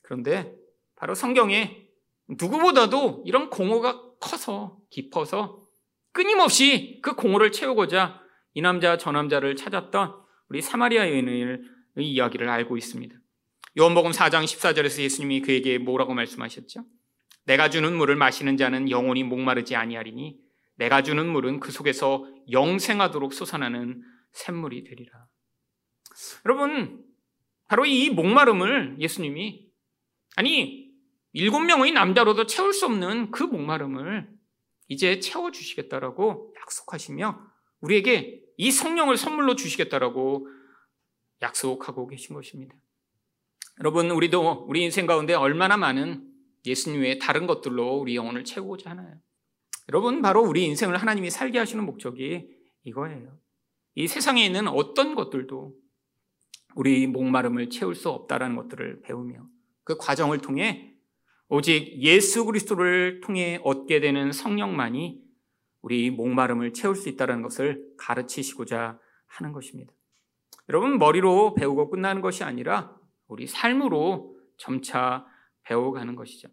그런데 0.03 0.55
바로 0.97 1.15
성경에 1.15 1.89
누구보다도 2.29 3.25
이런 3.27 3.51
공허가 3.51 4.01
커서 4.21 4.79
깊어서 4.91 5.67
끊임없이 6.13 7.01
그 7.03 7.15
공허를 7.15 7.53
채우고자 7.53 8.21
이 8.55 8.61
남자 8.61 8.97
저 8.97 9.11
남자를 9.11 9.57
찾았던 9.57 10.15
우리 10.49 10.63
사마리아 10.63 11.09
여인의 11.09 11.61
이야기를 11.97 12.49
알고 12.49 12.77
있습니다. 12.77 13.15
요한복음 13.79 14.11
4장 14.11 14.45
14절에서 14.45 15.01
예수님이 15.01 15.41
그에게 15.41 15.79
뭐라고 15.79 16.13
말씀하셨죠? 16.15 16.85
내가 17.45 17.71
주는 17.71 17.97
물을 17.97 18.15
마시는 18.17 18.57
자는 18.57 18.91
영원히 18.91 19.25
목마르지 19.25 19.75
아니하리니 19.75 20.39
내가 20.77 21.03
주는 21.03 21.27
물은 21.29 21.61
그 21.61 21.71
속에서 21.71 22.27
영생하도록 22.51 23.33
솟아나는 23.33 24.03
샘물이 24.33 24.85
되리라. 24.85 25.27
여러분, 26.45 27.05
바로 27.69 27.85
이 27.85 28.11
목마름을 28.11 28.97
예수님이 28.99 29.71
아니 30.37 30.93
일곱 31.33 31.61
명의 31.61 31.93
남자로도 31.93 32.47
채울 32.47 32.73
수 32.73 32.87
없는 32.87 33.31
그 33.31 33.43
목마름을 33.43 34.29
이제 34.89 35.21
채워 35.21 35.51
주시겠다라고 35.51 36.55
약속하시며 36.61 37.41
우리에게 37.81 38.43
이 38.59 38.71
성령을 38.71 39.17
선물로 39.17 39.57
주시겠다라고 39.57 40.49
약속하고 41.41 42.07
계신 42.07 42.35
것입니다. 42.35 42.75
여러분, 43.81 44.11
우리도 44.11 44.67
우리 44.69 44.83
인생 44.83 45.07
가운데 45.07 45.35
얼마나 45.35 45.77
많은 45.77 46.31
예수님 46.65 47.01
외에 47.01 47.19
다른 47.19 47.47
것들로 47.47 47.97
우리 47.97 48.15
영혼을 48.15 48.45
채우고자 48.45 48.91
하나요? 48.91 49.17
여러분, 49.89 50.23
바로 50.23 50.43
우리 50.43 50.65
인생을 50.65 50.97
하나님이 50.97 51.31
살게 51.31 51.59
하시는 51.59 51.85
목적이 51.85 52.49
이거예요. 52.85 53.39
이 53.95 54.07
세상에 54.09 54.45
있는 54.45 54.69
어떤 54.69 55.15
것들도 55.15 55.75
우리 56.75 57.07
목마름을 57.07 57.71
채울 57.71 57.95
수 57.95 58.09
없다라는 58.09 58.57
것들을 58.57 59.03
배우며 59.03 59.47
그 59.85 59.97
과정을 59.97 60.39
통해 60.39 60.95
오직 61.49 62.01
예수 62.01 62.47
그리스도를 62.47 63.21
통해 63.21 63.61
얻게 63.63 64.01
되는 64.01 64.33
성령만이 64.33 65.21
우리 65.83 66.11
목마름을 66.11 66.73
채울 66.73 66.95
수 66.95 67.09
있다는 67.09 67.43
것을 67.43 67.85
가르치시고자 67.99 68.99
하는 69.27 69.53
것입니다. 69.53 69.93
여러분, 70.69 70.99
머리로 70.99 71.55
배우고 71.55 71.91
끝나는 71.91 72.23
것이 72.23 72.45
아니라 72.45 72.97
우리 73.27 73.47
삶으로 73.47 74.37
점차 74.57 75.27
배워가는 75.65 76.15
것이죠. 76.15 76.49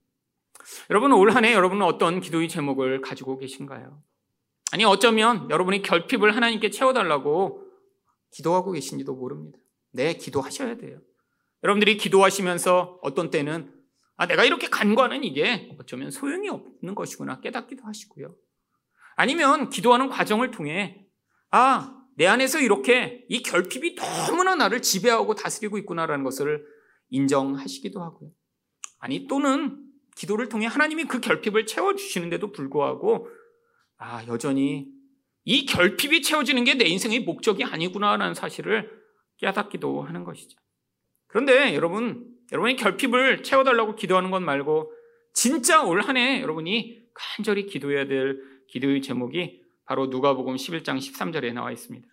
여러분, 0.90 1.12
올 1.12 1.32
한해 1.32 1.54
여러분은 1.54 1.86
어떤 1.86 2.22
기도의 2.22 2.50
제목을 2.50 3.02
가지고 3.02 3.38
계신가요? 3.38 4.02
아니, 4.72 4.86
어쩌면 4.86 5.50
여러분이 5.50 5.82
결핍을 5.82 6.36
하나님께 6.36 6.70
채워달라고 6.70 7.64
기도하고 8.32 8.72
계신지도 8.72 9.14
모릅니다. 9.16 9.58
네, 9.92 10.14
기도하셔야 10.16 10.78
돼요. 10.78 11.00
여러분들이 11.64 11.98
기도하시면서 11.98 13.00
어떤 13.02 13.30
때는 13.32 13.74
아, 14.16 14.28
내가 14.28 14.44
이렇게 14.44 14.68
간과는 14.68 15.24
이게 15.24 15.70
어쩌면 15.80 16.12
소용이 16.12 16.50
없는 16.50 16.94
것이구나 16.94 17.40
깨닫기도 17.40 17.86
하시고요. 17.86 18.36
아니면 19.16 19.70
기도하는 19.70 20.10
과정을 20.10 20.52
통해 20.52 21.06
아, 21.52 21.96
내 22.16 22.28
안에서 22.28 22.60
이렇게 22.60 23.26
이 23.30 23.42
결핍이 23.42 23.96
너무나 23.96 24.56
나를 24.56 24.82
지배하고 24.82 25.36
다스리고 25.36 25.78
있구나라는 25.78 26.24
것을 26.24 26.66
인정하시기도 27.10 28.02
하고요. 28.02 28.32
아니, 29.00 29.26
또는 29.28 29.89
기도를 30.20 30.50
통해 30.50 30.66
하나님이 30.68 31.06
그 31.06 31.22
결핍을 31.22 31.66
채워주시는데도 31.66 32.52
불구하고 32.52 33.30
아, 33.98 34.26
여전히 34.28 34.88
이 35.46 35.66
결핍이 35.66 36.22
채워지는 36.22 36.66
게 36.66 36.74
내 36.76 36.86
인생의 36.86 37.22
목적이 37.22 37.64
아니구나라는 37.64 38.34
사실을 38.34 38.92
깨닫기도 39.38 40.02
하는 40.04 40.26
것이죠. 40.26 40.60
그런데 41.28 41.74
여러분, 41.74 42.26
여러분이 42.52 42.76
결핍을 42.76 43.44
채워달라고 43.44 43.96
기도하는 43.96 44.30
것 44.32 44.42
말고 44.42 44.92
진짜 45.34 45.84
올 45.84 46.02
한 46.02 46.18
해 46.18 46.42
여러분이 46.42 47.00
간절히 47.14 47.66
기도해야 47.66 48.06
될 48.06 48.42
기도의 48.68 49.02
제목이 49.02 49.62
바로 49.86 50.08
누가복음 50.08 50.56
11장 50.56 50.98
13절에 50.98 51.54
나와 51.54 51.72
있습니다. 51.72 52.06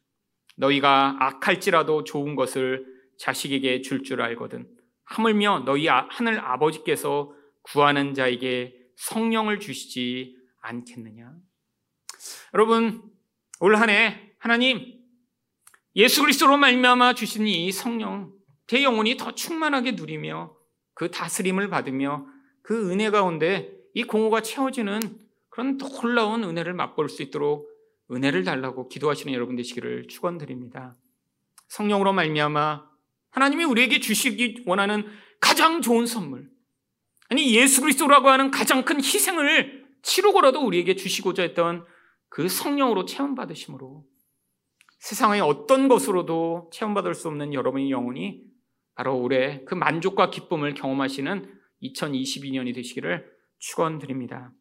너희가 0.56 1.16
악할지라도 1.18 2.04
좋은 2.04 2.36
것을 2.36 2.86
자식에게 3.18 3.80
줄줄 3.82 4.04
줄 4.04 4.22
알거든 4.22 4.68
하물며 5.04 5.62
너희 5.66 5.88
아, 5.88 6.06
하늘 6.10 6.38
아버지께서 6.38 7.34
구하는 7.72 8.14
자에게 8.14 8.74
성령을 8.96 9.60
주시지 9.60 10.36
않겠느냐. 10.60 11.32
여러분 12.54 13.02
올 13.60 13.76
한해 13.76 14.34
하나님 14.38 15.00
예수 15.94 16.22
그리스도로 16.22 16.56
말미암아 16.56 17.14
주신 17.14 17.46
이 17.46 17.72
성령 17.72 18.32
제 18.66 18.82
영혼이 18.82 19.16
더 19.16 19.34
충만하게 19.34 19.92
누리며 19.92 20.54
그 20.94 21.10
다스림을 21.10 21.68
받으며 21.68 22.26
그 22.62 22.90
은혜 22.90 23.10
가운데 23.10 23.72
이 23.94 24.02
공허가 24.04 24.40
채워지는 24.42 25.00
그런 25.48 25.78
놀라운 25.78 26.44
은혜를 26.44 26.74
맛볼 26.74 27.08
수 27.08 27.22
있도록 27.22 27.68
은혜를 28.10 28.44
달라고 28.44 28.88
기도하시는 28.88 29.32
여러분 29.32 29.56
되시기를 29.56 30.08
축원드립니다. 30.08 30.96
성령으로 31.68 32.12
말미암아 32.12 32.88
하나님이 33.30 33.64
우리에게 33.64 34.00
주시기 34.00 34.64
원하는 34.66 35.04
가장 35.40 35.82
좋은 35.82 36.06
선물 36.06 36.48
아니 37.28 37.54
예수 37.54 37.80
그리스도라고 37.80 38.28
하는 38.28 38.50
가장 38.50 38.84
큰 38.84 38.96
희생을 38.96 39.86
치르고라도 40.02 40.64
우리에게 40.64 40.94
주시고자 40.94 41.42
했던 41.42 41.84
그 42.28 42.48
성령으로 42.48 43.04
체험받으심으로 43.04 44.04
세상의 45.00 45.40
어떤 45.40 45.88
것으로도 45.88 46.70
체험받을 46.72 47.14
수 47.14 47.28
없는 47.28 47.54
여러분의 47.54 47.90
영혼이 47.90 48.42
바로 48.94 49.20
올해 49.20 49.62
그 49.64 49.74
만족과 49.74 50.30
기쁨을 50.30 50.74
경험하시는 50.74 51.54
2022년이 51.82 52.74
되시기를 52.74 53.30
축원드립니다. 53.58 54.52